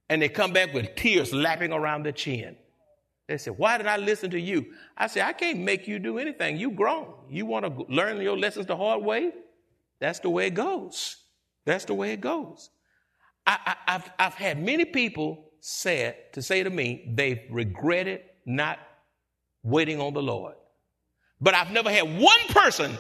and 0.09 0.21
they 0.21 0.29
come 0.29 0.53
back 0.53 0.75
with 0.75 0.95
tears 0.95 1.33
lapping 1.33 1.73
around 1.73 2.05
their 2.05 2.13
chin. 2.13 2.57
They 3.29 3.39
say, 3.39 3.53
Why 3.53 3.79
did 3.79 3.87
I 3.87 3.97
listen 3.97 4.31
to 4.33 4.41
you? 4.41 4.67
I 4.97 5.07
say, 5.07 5.21
I 5.21 5.33
can't 5.33 5.61
make 5.61 5.87
you 5.87 5.99
do 5.99 6.19
anything. 6.19 6.57
You 6.57 6.73
grown. 6.73 7.15
You 7.29 7.47
want 7.47 7.65
to 7.65 7.85
learn 7.93 8.21
your 8.21 8.37
lessons 8.37 8.67
the 8.67 8.77
hard 8.77 9.05
way? 9.05 9.31
That's 10.01 10.19
the 10.19 10.31
way 10.31 10.49
it 10.49 10.55
goes. 10.55 11.17
That's 11.65 11.85
the 11.85 11.95
way 11.95 12.13
it 12.13 12.21
goes. 12.21 12.71
I, 13.47 13.77
have 13.87 14.13
I've 14.19 14.35
had 14.35 14.63
many 14.63 14.85
people 14.85 15.51
said 15.61 16.33
to 16.33 16.43
say 16.43 16.63
to 16.63 16.71
me 16.71 17.13
they've 17.15 17.41
regretted 17.51 18.23
not 18.47 18.79
waiting 19.63 20.01
on 20.01 20.15
the 20.15 20.23
Lord. 20.23 20.55
But 21.41 21.55
I've 21.55 21.71
never 21.71 21.91
had 21.91 22.19
one 22.19 22.41
person 22.49 22.99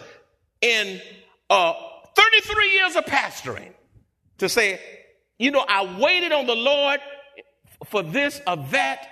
in 0.61 1.01
uh, 1.49 1.75
33 2.15 2.73
years 2.73 2.97
of 2.97 3.05
pastoring 3.05 3.73
to 4.39 4.49
say, 4.49 4.81
you 5.39 5.51
know, 5.51 5.65
I 5.67 5.99
waited 5.99 6.33
on 6.33 6.47
the 6.47 6.55
Lord 6.55 7.01
for 7.87 8.03
this 8.03 8.41
or 8.47 8.57
that, 8.71 9.07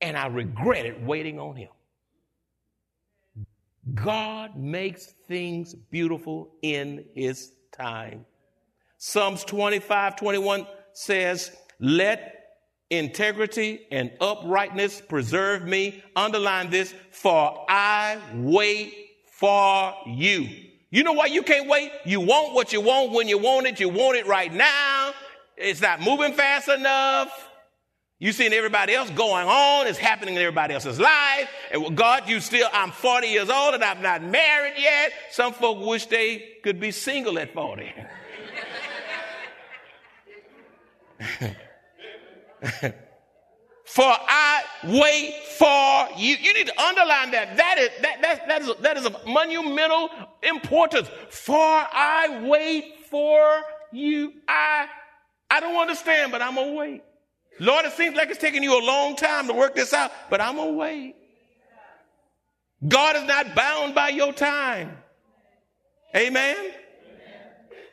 and 0.00 0.16
I 0.16 0.26
regretted 0.26 1.06
waiting 1.06 1.38
on 1.38 1.56
Him. 1.56 1.70
God 3.94 4.56
makes 4.56 5.06
things 5.26 5.74
beautiful 5.74 6.52
in 6.62 7.04
His 7.14 7.52
time. 7.72 8.26
Psalms 8.98 9.44
25 9.44 10.16
21 10.16 10.66
says, 10.92 11.56
Let 11.78 12.40
integrity 12.90 13.86
and 13.90 14.10
uprightness 14.20 15.00
preserve 15.00 15.64
me. 15.66 16.02
Underline 16.14 16.70
this, 16.70 16.94
for 17.10 17.64
I 17.68 18.18
wait 18.34 18.94
for 19.26 19.94
you. 20.06 20.69
You 20.90 21.04
know 21.04 21.12
why 21.12 21.26
you 21.26 21.42
can't 21.42 21.68
wait? 21.68 21.92
You 22.04 22.20
want 22.20 22.54
what 22.54 22.72
you 22.72 22.80
want 22.80 23.12
when 23.12 23.28
you 23.28 23.38
want 23.38 23.66
it. 23.66 23.78
You 23.78 23.88
want 23.88 24.16
it 24.16 24.26
right 24.26 24.52
now. 24.52 25.12
It's 25.56 25.80
not 25.80 26.00
moving 26.00 26.34
fast 26.34 26.68
enough. 26.68 27.48
You 28.18 28.32
seeing 28.32 28.52
everybody 28.52 28.94
else 28.94 29.08
going 29.10 29.46
on. 29.46 29.86
It's 29.86 29.98
happening 29.98 30.34
in 30.34 30.42
everybody 30.42 30.74
else's 30.74 30.98
life. 30.98 31.48
And 31.72 31.96
God, 31.96 32.28
you 32.28 32.40
still, 32.40 32.68
I'm 32.72 32.90
40 32.90 33.28
years 33.28 33.48
old 33.48 33.74
and 33.74 33.84
I'm 33.84 34.02
not 34.02 34.22
married 34.22 34.74
yet. 34.76 35.12
Some 35.30 35.52
folk 35.52 35.86
wish 35.86 36.06
they 36.06 36.56
could 36.62 36.80
be 36.80 36.90
single 36.90 37.38
at 37.38 37.54
40. 37.54 37.94
for 43.90 44.04
I 44.06 44.62
wait 44.84 45.34
for 45.58 46.16
you. 46.16 46.36
You 46.36 46.54
need 46.54 46.68
to 46.68 46.80
underline 46.80 47.32
that. 47.32 47.56
That 47.56 47.76
is, 47.76 47.90
that, 48.02 48.22
that, 48.22 48.46
that, 48.46 48.62
is, 48.62 48.72
that 48.82 48.96
is 48.96 49.04
of 49.04 49.16
monumental 49.26 50.10
importance. 50.44 51.08
For 51.28 51.56
I 51.58 52.40
wait 52.46 53.06
for 53.10 53.62
you. 53.90 54.34
I, 54.46 54.86
I 55.50 55.58
don't 55.58 55.74
understand, 55.74 56.30
but 56.30 56.40
I'm 56.40 56.54
going 56.54 56.68
to 56.68 56.76
wait. 56.76 57.02
Lord, 57.58 57.84
it 57.84 57.92
seems 57.94 58.14
like 58.14 58.30
it's 58.30 58.38
taking 58.38 58.62
you 58.62 58.80
a 58.80 58.84
long 58.84 59.16
time 59.16 59.48
to 59.48 59.54
work 59.54 59.74
this 59.74 59.92
out, 59.92 60.12
but 60.30 60.40
I'm 60.40 60.54
going 60.54 60.70
to 60.70 60.78
wait. 60.78 61.16
God 62.86 63.16
is 63.16 63.24
not 63.24 63.56
bound 63.56 63.96
by 63.96 64.10
your 64.10 64.32
time. 64.32 64.96
Amen 66.14 66.56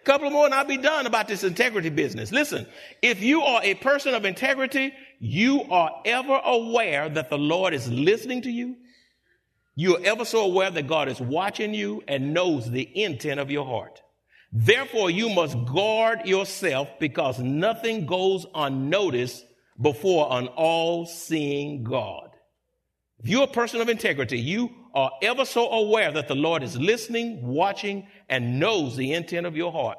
couple 0.08 0.30
more 0.30 0.46
and 0.46 0.54
I'll 0.54 0.64
be 0.64 0.78
done 0.78 1.06
about 1.06 1.28
this 1.28 1.44
integrity 1.44 1.90
business. 1.90 2.32
Listen, 2.32 2.66
if 3.02 3.22
you 3.22 3.42
are 3.42 3.62
a 3.62 3.74
person 3.74 4.14
of 4.14 4.24
integrity, 4.24 4.94
you 5.20 5.64
are 5.64 6.02
ever 6.06 6.40
aware 6.44 7.10
that 7.10 7.30
the 7.30 7.38
Lord 7.38 7.74
is 7.74 7.90
listening 7.92 8.42
to 8.44 8.52
you. 8.52 8.76
You're 9.76 10.04
ever 10.04 10.26
so 10.26 10.44
aware 10.44 10.72
that 10.72 10.88
God 10.88 11.08
is 11.08 11.20
watching 11.20 11.74
you 11.74 12.04
and 12.08 12.34
knows 12.34 12.70
the 12.70 13.04
intent 13.04 13.40
of 13.40 13.52
your 13.52 13.66
heart. 13.66 14.02
Therefore, 14.52 15.10
you 15.10 15.30
must 15.30 15.56
guard 15.66 16.26
yourself 16.26 16.90
because 17.00 17.40
nothing 17.40 18.06
goes 18.06 18.46
unnoticed 18.56 19.46
before 19.80 20.28
an 20.32 20.48
all 20.48 21.06
seeing 21.06 21.84
God. 21.84 22.30
If 23.20 23.30
you're 23.30 23.44
a 23.44 23.48
person 23.48 23.82
of 23.82 23.90
integrity, 23.90 24.40
you 24.40 24.70
are 24.94 25.12
ever 25.22 25.46
so 25.46 25.70
aware 25.70 26.12
that 26.12 26.28
the 26.28 26.36
Lord 26.36 26.64
is 26.64 26.78
listening, 26.78 27.46
watching, 27.46 28.08
and 28.30 28.60
knows 28.60 28.96
the 28.96 29.14
intent 29.14 29.46
of 29.46 29.56
your 29.56 29.72
heart. 29.72 29.98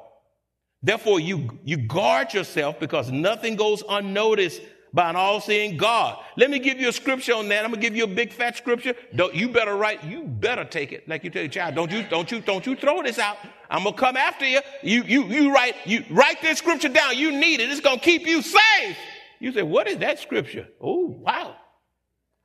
Therefore, 0.81 1.19
you, 1.19 1.59
you 1.63 1.77
guard 1.77 2.33
yourself 2.33 2.79
because 2.79 3.11
nothing 3.11 3.55
goes 3.55 3.83
unnoticed 3.87 4.61
by 4.93 5.09
an 5.09 5.15
all-seeing 5.15 5.77
God. 5.77 6.19
Let 6.35 6.49
me 6.49 6.59
give 6.59 6.79
you 6.79 6.89
a 6.89 6.93
scripture 6.93 7.33
on 7.33 7.47
that. 7.49 7.63
I'm 7.63 7.71
gonna 7.71 7.81
give 7.81 7.95
you 7.95 8.03
a 8.05 8.07
big 8.07 8.31
fat 8.33 8.57
scripture. 8.57 8.95
Don't 9.15 9.35
you 9.35 9.49
better 9.49 9.75
write, 9.75 10.03
you 10.03 10.23
better 10.23 10.65
take 10.65 10.91
it. 10.91 11.07
Like 11.07 11.23
you 11.23 11.29
tell 11.29 11.43
your 11.43 11.51
child, 11.51 11.75
don't 11.75 11.91
you, 11.91 12.03
don't 12.03 12.31
you, 12.31 12.41
don't 12.41 12.65
you 12.65 12.75
throw 12.75 13.01
this 13.03 13.19
out. 13.19 13.37
I'm 13.69 13.83
gonna 13.83 13.95
come 13.95 14.17
after 14.17 14.45
you. 14.45 14.61
You, 14.81 15.03
you, 15.03 15.23
you 15.25 15.53
write, 15.53 15.75
you 15.85 16.03
write 16.09 16.41
this 16.41 16.57
scripture 16.57 16.89
down. 16.89 17.17
You 17.17 17.31
need 17.31 17.59
it. 17.59 17.69
It's 17.69 17.81
gonna 17.81 17.99
keep 17.99 18.25
you 18.25 18.41
safe. 18.41 18.97
You 19.39 19.51
say, 19.53 19.63
what 19.63 19.87
is 19.87 19.97
that 19.97 20.19
scripture? 20.19 20.67
Oh, 20.81 21.05
wow. 21.07 21.55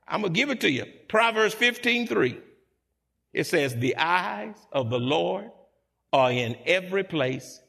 I'm 0.07 0.21
gonna 0.21 0.33
give 0.33 0.49
it 0.49 0.61
to 0.61 0.69
you. 0.69 0.85
Proverbs 1.07 1.53
15, 1.53 2.07
3. 2.07 2.39
It 3.33 3.45
says, 3.45 3.75
the 3.75 3.97
eyes 3.97 4.55
of 4.71 4.89
the 4.89 4.99
Lord 4.99 5.51
are 6.13 6.31
in 6.31 6.55
every 6.65 7.03
place, 7.03 7.59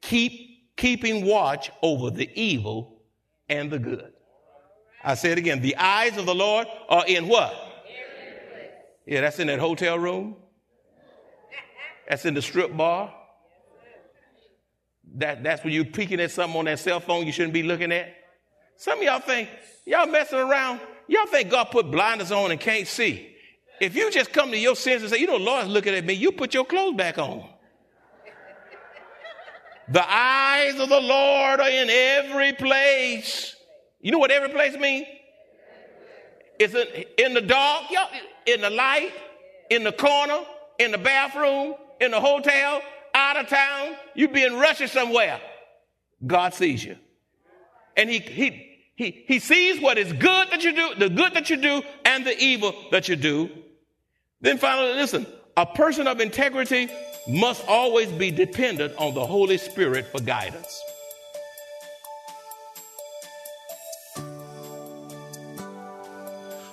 keep, 0.00 0.76
keeping 0.76 1.26
watch 1.26 1.72
over 1.82 2.10
the 2.10 2.30
evil 2.40 3.02
and 3.48 3.70
the 3.70 3.80
good. 3.80 4.12
I 5.02 5.14
say 5.14 5.32
it 5.32 5.38
again. 5.38 5.60
The 5.60 5.76
eyes 5.76 6.16
of 6.16 6.26
the 6.26 6.34
Lord 6.34 6.66
are 6.88 7.06
in 7.06 7.28
what? 7.28 7.54
Yeah, 9.06 9.22
that's 9.22 9.38
in 9.38 9.46
that 9.46 9.58
hotel 9.58 9.98
room. 9.98 10.36
That's 12.08 12.24
in 12.24 12.34
the 12.34 12.42
strip 12.42 12.76
bar. 12.76 13.14
That, 15.14 15.42
that's 15.42 15.64
when 15.64 15.72
you're 15.72 15.84
peeking 15.84 16.20
at 16.20 16.30
something 16.30 16.58
on 16.58 16.66
that 16.66 16.78
cell 16.78 17.00
phone 17.00 17.26
you 17.26 17.32
shouldn't 17.32 17.54
be 17.54 17.62
looking 17.62 17.92
at. 17.92 18.14
Some 18.76 18.98
of 18.98 19.04
y'all 19.04 19.20
think, 19.20 19.48
y'all 19.86 20.06
messing 20.06 20.38
around. 20.38 20.80
Y'all 21.08 21.26
think 21.26 21.50
God 21.50 21.64
put 21.64 21.90
blinders 21.90 22.30
on 22.30 22.50
and 22.50 22.60
can't 22.60 22.86
see. 22.86 23.34
If 23.80 23.96
you 23.96 24.10
just 24.10 24.32
come 24.32 24.50
to 24.50 24.58
your 24.58 24.76
senses 24.76 25.04
and 25.04 25.12
say, 25.12 25.20
you 25.20 25.26
know, 25.26 25.36
Lord's 25.36 25.68
looking 25.68 25.94
at 25.94 26.04
me, 26.04 26.14
you 26.14 26.32
put 26.32 26.52
your 26.52 26.64
clothes 26.64 26.96
back 26.96 27.18
on. 27.18 27.48
The 29.88 30.04
eyes 30.06 30.78
of 30.78 30.88
the 30.88 31.00
Lord 31.00 31.60
are 31.60 31.68
in 31.68 31.88
every 31.88 32.52
place. 32.52 33.56
You 34.00 34.12
know 34.12 34.18
what 34.18 34.30
every 34.30 34.50
place 34.50 34.76
means? 34.76 35.06
It's 36.58 36.74
in 37.18 37.34
the 37.34 37.40
dark, 37.40 37.84
in 38.46 38.60
the 38.60 38.70
light, 38.70 39.12
in 39.70 39.84
the 39.84 39.92
corner, 39.92 40.40
in 40.78 40.90
the 40.90 40.98
bathroom, 40.98 41.74
in 42.00 42.10
the 42.10 42.20
hotel, 42.20 42.80
out 43.14 43.36
of 43.36 43.48
town. 43.48 43.96
You 44.14 44.28
be 44.28 44.44
in 44.44 44.54
Russia 44.54 44.88
somewhere. 44.88 45.40
God 46.26 46.54
sees 46.54 46.84
you. 46.84 46.96
And 47.96 48.08
he, 48.08 48.18
he, 48.18 48.78
he, 48.96 49.24
he 49.26 49.38
sees 49.38 49.80
what 49.80 49.98
is 49.98 50.12
good 50.12 50.50
that 50.50 50.62
you 50.64 50.74
do, 50.74 50.94
the 50.96 51.08
good 51.08 51.34
that 51.34 51.50
you 51.50 51.56
do, 51.56 51.82
and 52.04 52.24
the 52.24 52.36
evil 52.38 52.74
that 52.90 53.08
you 53.08 53.16
do. 53.16 53.50
Then 54.40 54.58
finally, 54.58 54.94
listen, 54.94 55.26
a 55.56 55.66
person 55.66 56.06
of 56.06 56.20
integrity 56.20 56.88
must 57.28 57.66
always 57.66 58.10
be 58.12 58.30
dependent 58.30 58.96
on 58.96 59.14
the 59.14 59.26
Holy 59.26 59.58
Spirit 59.58 60.06
for 60.06 60.20
guidance. 60.20 60.80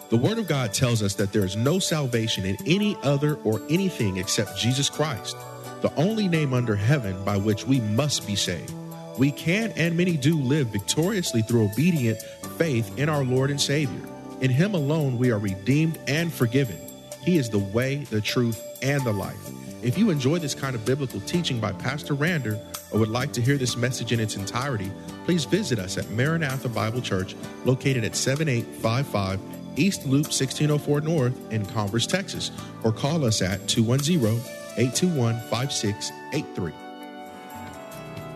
The 0.10 0.18
Word 0.18 0.38
of 0.38 0.48
God 0.48 0.72
tells 0.72 1.02
us 1.02 1.15
that 1.15 1.34
there 1.34 1.44
is 1.44 1.56
no 1.56 1.80
salvation 1.80 2.46
in 2.46 2.58
any 2.68 2.96
other 3.02 3.39
or 3.44 3.60
anything 3.72 4.18
except 4.18 4.56
Jesus 4.56 4.88
Christ, 4.88 5.36
the 5.82 5.91
only 5.96 6.28
name 6.28 6.54
under 6.54 6.76
heaven 6.76 7.24
by 7.26 7.38
which 7.38 7.65
we 7.65 7.80
must 7.80 8.28
be 8.28 8.36
saved. 8.36 8.72
We 9.18 9.32
can 9.32 9.72
and 9.72 9.98
many 9.98 10.15
do 10.15 10.38
live 10.38 10.68
victoriously 10.68 11.41
through 11.41 11.65
obedient 11.72 12.22
faith 12.58 13.00
in 13.00 13.10
our 13.10 13.24
Lord 13.24 13.50
and 13.50 13.60
Savior. 13.60 14.08
In 14.41 14.52
Him 14.52 14.76
alone 14.76 15.18
we 15.18 15.32
are 15.32 15.39
redeemed 15.39 15.98
and 16.08 16.32
forgiven. 16.32 16.78
He 17.24 17.38
is 17.38 17.50
the 17.50 17.58
way, 17.58 18.04
the 18.12 18.22
truth, 18.22 18.63
and 18.84 19.04
the 19.04 19.12
life. 19.12 19.39
If 19.82 19.98
you 19.98 20.12
enjoy 20.12 20.38
this 20.38 20.54
kind 20.54 20.76
of 20.76 20.86
biblical 20.86 21.20
teaching 21.22 21.60
by 21.60 21.72
Pastor 21.72 22.13
Rander 22.13 22.60
or 22.91 23.00
would 23.00 23.10
like 23.10 23.34
to 23.34 23.41
hear 23.41 23.58
this 23.58 23.76
message 23.76 24.12
in 24.12 24.20
its 24.20 24.36
entirety, 24.36 24.91
please 25.26 25.46
visit 25.46 25.80
us 25.80 25.98
at 25.98 26.08
Maranatha 26.12 26.70
Bible 26.70 27.02
Church, 27.02 27.36
located 27.65 28.04
at 28.04 28.15
7855 28.15 29.55
East 29.78 30.06
Loop 30.06 30.26
1604 30.26 31.02
North 31.02 31.52
in 31.52 31.66
Converse, 31.66 32.08
Texas, 32.08 32.52
or 32.84 32.92
call 32.92 33.26
us 33.26 33.42
at 33.42 33.68
210 33.68 34.40
821 34.78 35.40
5683. 35.50 36.74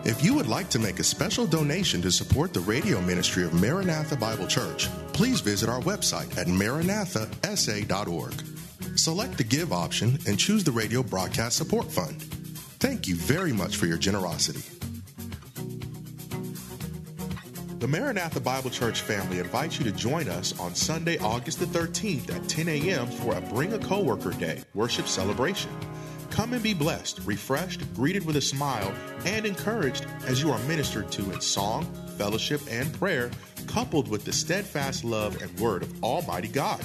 If 0.02 0.24
you 0.24 0.34
would 0.34 0.46
like 0.46 0.70
to 0.70 0.78
make 0.78 0.98
a 0.98 1.04
special 1.04 1.46
donation 1.46 2.00
to 2.02 2.10
support 2.10 2.54
the 2.54 2.60
radio 2.60 3.02
ministry 3.02 3.44
of 3.44 3.52
Maranatha 3.52 4.16
Bible 4.16 4.46
Church, 4.46 4.88
please 5.12 5.42
visit 5.42 5.68
our 5.68 5.80
website 5.82 6.38
at 6.38 6.46
maranathasa.org. 6.46 8.32
Select 8.98 9.36
the 9.36 9.44
Give 9.44 9.74
option 9.74 10.18
and 10.26 10.38
choose 10.38 10.64
the 10.64 10.72
Radio 10.72 11.02
Broadcast 11.02 11.56
Support 11.58 11.92
Fund. 11.92 12.22
Thank 12.80 13.08
you 13.08 13.14
very 13.14 13.52
much 13.52 13.76
for 13.76 13.84
your 13.84 13.98
generosity. 13.98 14.79
The 17.80 17.88
Maranatha 17.88 18.40
Bible 18.40 18.68
Church 18.68 19.00
family 19.00 19.38
invites 19.38 19.78
you 19.78 19.86
to 19.86 19.92
join 19.92 20.28
us 20.28 20.52
on 20.60 20.74
Sunday, 20.74 21.16
August 21.16 21.60
the 21.60 21.64
13th 21.64 22.30
at 22.30 22.46
10 22.46 22.68
a.m. 22.68 23.06
for 23.06 23.34
a 23.34 23.40
Bring 23.40 23.72
a 23.72 23.78
Coworker 23.78 24.32
Day 24.32 24.62
worship 24.74 25.08
celebration. 25.08 25.70
Come 26.28 26.52
and 26.52 26.62
be 26.62 26.74
blessed, 26.74 27.20
refreshed, 27.24 27.82
greeted 27.94 28.26
with 28.26 28.36
a 28.36 28.40
smile, 28.42 28.92
and 29.24 29.46
encouraged 29.46 30.04
as 30.26 30.42
you 30.42 30.52
are 30.52 30.58
ministered 30.64 31.10
to 31.12 31.32
in 31.32 31.40
song, 31.40 31.86
fellowship, 32.18 32.60
and 32.68 32.92
prayer, 32.98 33.30
coupled 33.66 34.08
with 34.08 34.26
the 34.26 34.32
steadfast 34.34 35.02
love 35.02 35.40
and 35.40 35.58
word 35.58 35.82
of 35.82 36.04
Almighty 36.04 36.48
God. 36.48 36.84